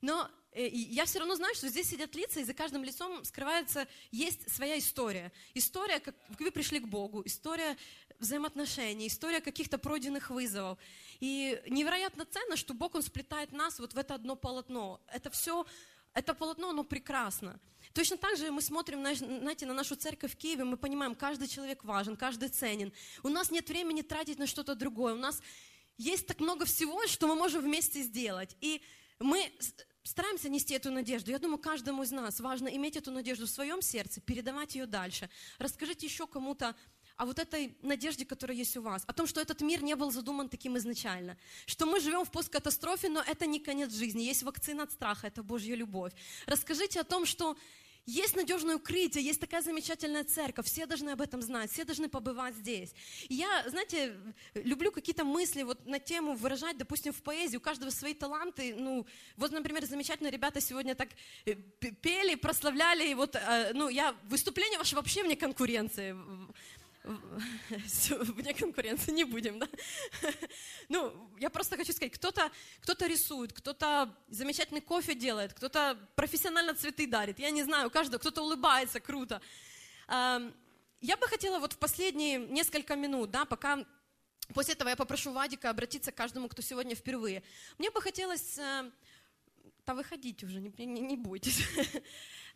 Но 0.02 0.30
э, 0.52 0.67
я 0.67 1.06
все 1.06 1.19
равно 1.19 1.36
знаю, 1.36 1.56
что 1.56 1.67
здесь 1.69 1.89
сидят 1.89 2.15
лица, 2.15 2.39
и 2.39 2.43
за 2.43 2.54
каждым 2.54 2.84
лицом 2.84 3.24
скрывается, 3.24 3.88
есть 4.12 4.52
своя 4.54 4.78
история. 4.78 5.32
История, 5.54 6.00
как 6.00 6.15
вы 6.39 6.52
пришли 6.52 6.80
к 6.80 6.88
Богу, 6.88 7.21
история 7.26 7.78
взаимоотношений, 8.19 9.08
история 9.08 9.41
каких-то 9.41 9.78
пройденных 9.78 10.30
вызовов. 10.30 10.78
И 11.19 11.62
невероятно 11.67 12.26
ценно, 12.26 12.56
что 12.56 12.74
Бог, 12.74 12.95
Он 12.95 13.02
сплетает 13.02 13.52
нас 13.52 13.80
вот 13.80 13.93
в 13.93 13.98
это 13.98 14.15
одно 14.15 14.36
полотно. 14.36 15.02
Это 15.08 15.30
все, 15.30 15.65
это 16.15 16.34
полотно, 16.34 16.69
оно 16.69 16.84
прекрасно. 16.84 17.60
Точно 17.93 18.17
так 18.17 18.38
же 18.38 18.49
мы 18.49 18.62
смотрим, 18.62 19.01
знаете, 19.15 19.65
на 19.65 19.73
нашу 19.73 19.95
церковь 19.95 20.34
в 20.34 20.38
Киеве, 20.38 20.63
мы 20.63 20.78
понимаем, 20.78 21.13
каждый 21.13 21.47
человек 21.47 21.84
важен, 21.84 22.15
каждый 22.15 22.49
ценен. 22.49 22.91
У 23.21 23.30
нас 23.30 23.51
нет 23.51 23.69
времени 23.69 24.01
тратить 24.01 24.39
на 24.39 24.47
что-то 24.47 24.75
другое. 24.75 25.13
У 25.13 25.17
нас 25.17 25.41
есть 25.97 26.25
так 26.25 26.39
много 26.39 26.65
всего, 26.65 27.06
что 27.08 27.28
мы 27.28 27.36
можем 27.36 27.62
вместе 27.62 28.01
сделать. 28.01 28.56
И 28.62 28.82
мы 29.19 29.51
стараемся 30.04 30.49
нести 30.49 30.73
эту 30.73 30.89
надежду. 30.89 31.32
Я 31.32 31.39
думаю, 31.39 31.58
каждому 31.58 32.04
из 32.04 32.12
нас 32.12 32.39
важно 32.39 32.69
иметь 32.69 32.95
эту 32.95 33.12
надежду 33.12 33.45
в 33.45 33.49
своем 33.49 33.82
сердце, 33.82 34.21
передавать 34.21 34.75
ее 34.75 34.86
дальше. 34.86 35.30
Расскажите 35.58 36.06
еще 36.06 36.28
кому-то 36.28 36.75
о 37.17 37.25
вот 37.25 37.39
этой 37.39 37.78
надежде, 37.82 38.25
которая 38.25 38.58
есть 38.58 38.75
у 38.78 38.82
вас, 38.82 39.04
о 39.08 39.13
том, 39.13 39.28
что 39.28 39.41
этот 39.41 39.62
мир 39.62 39.84
не 39.84 39.95
был 39.95 40.12
задуман 40.12 40.49
таким 40.49 40.78
изначально, 40.78 41.38
что 41.65 41.86
мы 41.86 41.99
живем 41.99 42.25
в 42.25 42.32
посткатастрофе, 42.32 43.10
но 43.10 43.21
это 43.21 43.45
не 43.45 43.60
конец 43.60 43.93
жизни, 43.93 44.23
есть 44.23 44.43
вакцина 44.43 44.84
от 44.84 44.91
страха, 44.91 45.28
это 45.28 45.43
Божья 45.43 45.75
любовь. 45.75 46.13
Расскажите 46.45 46.99
о 46.99 47.04
том, 47.04 47.25
что 47.25 47.58
есть 48.06 48.36
надежное 48.36 48.75
укрытие, 48.75 49.25
есть 49.25 49.41
такая 49.41 49.63
замечательная 49.63 50.23
церковь, 50.23 50.67
все 50.67 50.86
должны 50.86 51.10
об 51.10 51.21
этом 51.21 51.41
знать, 51.41 51.71
все 51.71 51.86
должны 51.86 52.08
побывать 52.08 52.56
здесь. 52.56 52.93
И 53.30 53.34
я, 53.34 53.67
знаете, 53.67 54.15
люблю 54.54 54.91
какие-то 54.91 55.23
мысли 55.23 55.63
вот 55.63 55.86
на 55.88 55.99
тему 55.99 56.36
выражать, 56.36 56.78
допустим, 56.78 57.13
в 57.13 57.23
поэзии, 57.23 57.58
у 57.58 57.62
каждого 57.62 57.89
свои 57.89 58.13
таланты. 58.13 58.75
Ну, 58.75 59.08
вот, 59.38 59.51
например, 59.51 59.86
замечательные 59.86 60.32
ребята 60.32 60.62
сегодня 60.62 60.93
так 60.93 61.10
э, 61.45 61.56
пели, 61.56 62.36
прославляли, 62.36 63.10
и 63.10 63.15
вот, 63.15 63.36
э, 63.36 63.71
ну, 63.73 63.89
я, 63.89 64.15
выступление 64.25 64.78
ваше 64.78 64.95
вообще 64.95 65.23
вне 65.23 65.36
конкуренции 65.36 66.15
вне 68.20 68.54
конкуренции 68.54 69.12
не 69.12 69.24
будем, 69.24 69.60
да? 69.60 69.68
Ну, 70.89 71.30
я 71.39 71.50
просто 71.50 71.78
хочу 71.78 71.94
сказать, 71.94 72.13
кто-то 72.13 72.52
кто 72.82 73.06
рисует, 73.06 73.54
кто-то 73.54 74.15
замечательный 74.30 74.82
кофе 74.82 75.15
делает, 75.15 75.54
кто-то 75.54 75.98
профессионально 76.15 76.74
цветы 76.74 77.08
дарит, 77.08 77.39
я 77.39 77.52
не 77.52 77.63
знаю, 77.63 77.88
у 77.88 77.89
каждого, 77.89 78.20
кто-то 78.20 78.41
улыбается, 78.41 79.00
круто. 79.00 79.41
Я 80.08 81.18
бы 81.18 81.28
хотела 81.28 81.60
вот 81.60 81.74
в 81.74 81.78
последние 81.78 82.39
несколько 82.39 82.96
минут, 82.96 83.32
да, 83.32 83.46
пока 83.46 83.86
после 84.54 84.74
этого 84.74 84.89
я 84.89 84.96
попрошу 84.96 85.32
Вадика 85.32 85.70
обратиться 85.70 86.12
к 86.12 86.15
каждому, 86.15 86.48
кто 86.48 86.62
сегодня 86.62 86.96
впервые. 86.96 87.44
Мне 87.78 87.91
бы 87.91 88.02
хотелось, 88.02 88.58
э, 88.58 88.91
да 89.86 89.94
выходите 89.94 90.46
уже, 90.46 90.60
не, 90.60 90.86
не, 90.86 91.02
не 91.02 91.18
бойтесь. 91.18 91.63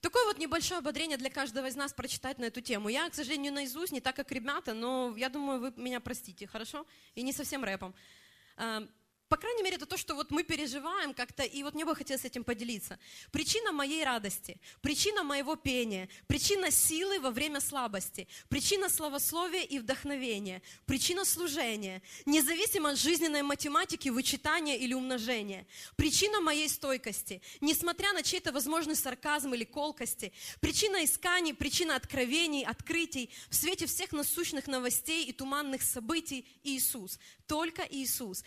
Такое 0.00 0.24
вот 0.26 0.38
небольшое 0.38 0.78
ободрение 0.78 1.16
для 1.16 1.30
каждого 1.30 1.66
из 1.66 1.76
нас 1.76 1.92
прочитать 1.92 2.38
на 2.38 2.44
эту 2.44 2.60
тему. 2.60 2.88
Я, 2.88 3.08
к 3.08 3.14
сожалению, 3.14 3.52
наизусть, 3.52 3.92
не 3.92 4.00
так, 4.00 4.14
как 4.14 4.30
ребята, 4.30 4.74
но 4.74 5.14
я 5.16 5.28
думаю, 5.28 5.60
вы 5.60 5.72
меня 5.76 6.00
простите, 6.00 6.46
хорошо? 6.46 6.86
И 7.14 7.22
не 7.22 7.32
совсем 7.32 7.64
рэпом. 7.64 7.94
По 9.28 9.36
крайней 9.36 9.62
мере, 9.64 9.76
это 9.76 9.86
то, 9.86 9.96
что 9.96 10.14
вот 10.14 10.30
мы 10.30 10.44
переживаем 10.44 11.12
как-то, 11.12 11.42
и 11.42 11.62
вот 11.64 11.74
мне 11.74 11.84
бы 11.84 11.96
хотелось 11.96 12.24
этим 12.24 12.44
поделиться. 12.44 12.96
Причина 13.32 13.72
моей 13.72 14.04
радости, 14.04 14.60
причина 14.80 15.24
моего 15.24 15.56
пения, 15.56 16.08
причина 16.28 16.70
силы 16.70 17.18
во 17.18 17.32
время 17.32 17.60
слабости, 17.60 18.28
причина 18.48 18.88
славословия 18.88 19.62
и 19.62 19.80
вдохновения, 19.80 20.62
причина 20.84 21.24
служения, 21.24 22.02
независимо 22.24 22.90
от 22.90 22.98
жизненной 22.98 23.42
математики, 23.42 24.10
вычитания 24.10 24.76
или 24.76 24.94
умножения, 24.94 25.66
причина 25.96 26.40
моей 26.40 26.68
стойкости, 26.68 27.42
несмотря 27.60 28.12
на 28.12 28.22
чей-то 28.22 28.52
возможный 28.52 28.94
сарказм 28.94 29.54
или 29.54 29.64
колкости, 29.64 30.32
причина 30.60 31.04
исканий, 31.04 31.52
причина 31.52 31.96
откровений, 31.96 32.64
открытий, 32.64 33.30
в 33.50 33.56
свете 33.56 33.86
всех 33.86 34.12
насущных 34.12 34.68
новостей 34.68 35.24
и 35.24 35.32
туманных 35.32 35.82
событий. 35.82 36.46
Иисус, 36.62 37.18
только 37.46 37.82
Иисус, 37.90 38.44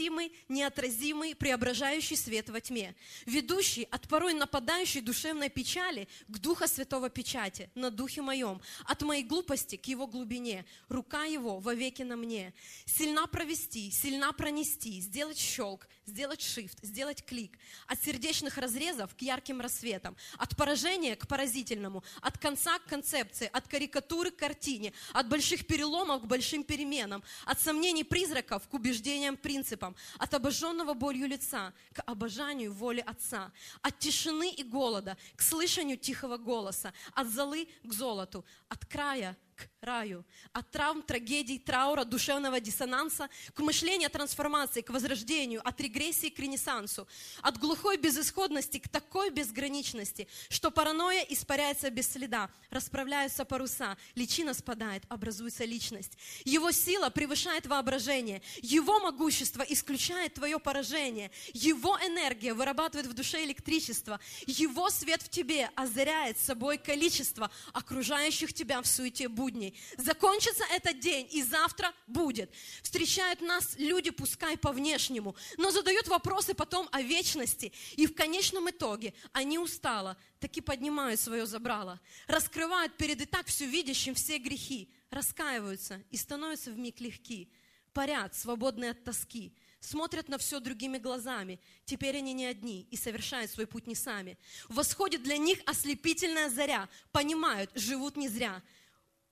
неугасимый, 0.00 0.32
неотразимый, 0.48 1.34
преображающий 1.34 2.16
свет 2.16 2.48
во 2.48 2.60
тьме, 2.60 2.94
ведущий 3.26 3.84
от 3.90 4.08
порой 4.08 4.34
нападающей 4.34 5.00
душевной 5.00 5.50
печали 5.50 6.08
к 6.28 6.38
Духа 6.38 6.66
Святого 6.66 7.10
печати 7.10 7.70
на 7.74 7.90
Духе 7.90 8.22
моем, 8.22 8.60
от 8.86 9.02
моей 9.02 9.22
глупости 9.24 9.76
к 9.76 9.86
Его 9.86 10.06
глубине, 10.06 10.64
рука 10.88 11.24
Его 11.24 11.58
вовеки 11.58 12.02
на 12.02 12.16
мне, 12.16 12.52
сильна 12.86 13.26
провести, 13.26 13.90
сильна 13.90 14.32
пронести, 14.32 15.00
сделать 15.00 15.38
щелк, 15.38 15.86
сделать 16.10 16.40
shift, 16.40 16.78
сделать 16.82 17.24
клик, 17.24 17.56
от 17.86 18.02
сердечных 18.02 18.58
разрезов 18.58 19.14
к 19.14 19.22
ярким 19.22 19.60
рассветам, 19.60 20.16
от 20.36 20.56
поражения 20.56 21.14
к 21.14 21.26
поразительному, 21.26 22.02
от 22.20 22.36
конца 22.36 22.78
к 22.80 22.84
концепции, 22.84 23.48
от 23.52 23.68
карикатуры 23.68 24.30
к 24.30 24.36
картине, 24.36 24.92
от 25.12 25.28
больших 25.28 25.66
переломов 25.66 26.22
к 26.22 26.26
большим 26.26 26.64
переменам, 26.64 27.22
от 27.46 27.60
сомнений 27.60 28.04
призраков 28.04 28.66
к 28.68 28.74
убеждениям, 28.74 29.36
принципам, 29.36 29.94
от 30.18 30.34
обожженного 30.34 30.94
болью 30.94 31.28
лица 31.28 31.72
к 31.94 32.02
обожанию 32.06 32.72
воли 32.72 33.04
Отца, 33.06 33.52
от 33.80 33.98
тишины 33.98 34.50
и 34.50 34.64
голода 34.64 35.16
к 35.36 35.42
слышанию 35.42 35.96
тихого 35.96 36.36
голоса, 36.36 36.92
от 37.14 37.28
золы 37.28 37.68
к 37.84 37.92
золоту, 37.92 38.44
от 38.68 38.84
края 38.84 39.36
к 39.60 39.84
раю, 39.84 40.24
от 40.52 40.70
травм, 40.70 41.02
трагедий, 41.02 41.58
траура, 41.58 42.04
душевного 42.04 42.60
диссонанса, 42.60 43.28
к 43.54 43.60
мышлению 43.60 44.06
о 44.08 44.10
трансформации, 44.10 44.80
к 44.80 44.90
возрождению, 44.90 45.66
от 45.66 45.80
регрессии 45.80 46.28
к 46.28 46.38
ренессансу, 46.38 47.08
от 47.42 47.58
глухой 47.58 47.96
безысходности 47.96 48.78
к 48.78 48.88
такой 48.88 49.30
безграничности, 49.30 50.28
что 50.48 50.70
паранойя 50.70 51.22
испаряется 51.28 51.90
без 51.90 52.10
следа, 52.10 52.50
расправляются 52.70 53.44
паруса, 53.44 53.96
личина 54.14 54.54
спадает, 54.54 55.02
образуется 55.08 55.64
личность. 55.64 56.16
Его 56.44 56.72
сила 56.72 57.10
превышает 57.10 57.66
воображение, 57.66 58.42
его 58.62 59.00
могущество 59.00 59.62
исключает 59.62 60.34
твое 60.34 60.58
поражение, 60.58 61.30
его 61.52 61.98
энергия 61.98 62.54
вырабатывает 62.54 63.06
в 63.06 63.14
душе 63.14 63.44
электричество, 63.44 64.20
его 64.46 64.90
свет 64.90 65.22
в 65.22 65.28
тебе 65.28 65.70
озаряет 65.74 66.38
собой 66.38 66.78
количество 66.78 67.50
окружающих 67.72 68.52
тебя 68.52 68.80
в 68.82 68.86
суете 68.86 69.28
будней 69.28 69.49
будней. 69.50 69.74
Закончится 69.96 70.64
этот 70.72 71.00
день, 71.00 71.28
и 71.30 71.42
завтра 71.42 71.92
будет. 72.06 72.50
Встречают 72.82 73.40
нас 73.40 73.74
люди, 73.78 74.10
пускай 74.10 74.56
по 74.56 74.72
внешнему, 74.72 75.34
но 75.58 75.70
задают 75.70 76.08
вопросы 76.08 76.54
потом 76.54 76.88
о 76.92 77.02
вечности. 77.02 77.72
И 77.96 78.06
в 78.06 78.14
конечном 78.14 78.70
итоге 78.70 79.12
они 79.32 79.58
устало, 79.58 80.16
таки 80.38 80.60
поднимают 80.60 81.20
свое 81.20 81.46
забрало, 81.46 82.00
раскрывают 82.26 82.96
перед 82.96 83.20
и 83.20 83.26
так 83.26 83.46
все 83.46 83.66
видящим 83.66 84.14
все 84.14 84.38
грехи, 84.38 84.88
раскаиваются 85.10 86.02
и 86.10 86.16
становятся 86.16 86.70
в 86.70 86.78
миг 86.78 87.00
легки, 87.00 87.50
парят, 87.92 88.34
свободные 88.34 88.92
от 88.92 89.04
тоски, 89.04 89.52
смотрят 89.80 90.28
на 90.28 90.38
все 90.38 90.60
другими 90.60 90.98
глазами. 90.98 91.58
Теперь 91.84 92.16
они 92.16 92.32
не 92.32 92.46
одни 92.46 92.86
и 92.90 92.96
совершают 92.96 93.50
свой 93.50 93.66
путь 93.66 93.86
не 93.86 93.94
сами. 93.94 94.38
Восходит 94.68 95.22
для 95.22 95.38
них 95.38 95.58
ослепительная 95.66 96.50
заря, 96.50 96.88
понимают, 97.12 97.70
живут 97.74 98.16
не 98.16 98.28
зря 98.28 98.62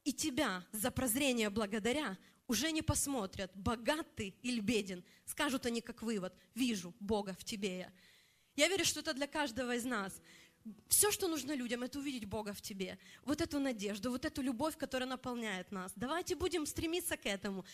и 0.08 0.12
тебя 0.12 0.64
за 0.72 0.90
прозрение 0.90 1.50
благодаря 1.50 2.16
уже 2.46 2.72
не 2.72 2.80
посмотрят, 2.80 3.50
богат 3.54 4.06
ты 4.16 4.34
или 4.42 4.58
беден. 4.58 5.04
Скажут 5.26 5.66
они 5.66 5.82
как 5.82 6.00
вывод, 6.00 6.34
вижу 6.54 6.94
Бога 6.98 7.36
в 7.38 7.44
тебе 7.44 7.78
я. 7.80 7.92
Я 8.56 8.68
верю, 8.68 8.86
что 8.86 9.00
это 9.00 9.12
для 9.12 9.26
каждого 9.26 9.74
из 9.74 9.84
нас. 9.84 10.22
Все, 10.88 11.10
что 11.12 11.28
нужно 11.28 11.52
людям, 11.52 11.82
это 11.82 11.98
увидеть 11.98 12.24
Бога 12.24 12.54
в 12.54 12.62
тебе. 12.62 12.98
Вот 13.22 13.42
эту 13.42 13.58
надежду, 13.60 14.10
вот 14.10 14.24
эту 14.24 14.40
любовь, 14.40 14.78
которая 14.78 15.08
наполняет 15.08 15.70
нас. 15.72 15.92
Давайте 15.94 16.36
будем 16.36 16.64
стремиться 16.64 17.18
к 17.18 17.26
этому. 17.26 17.66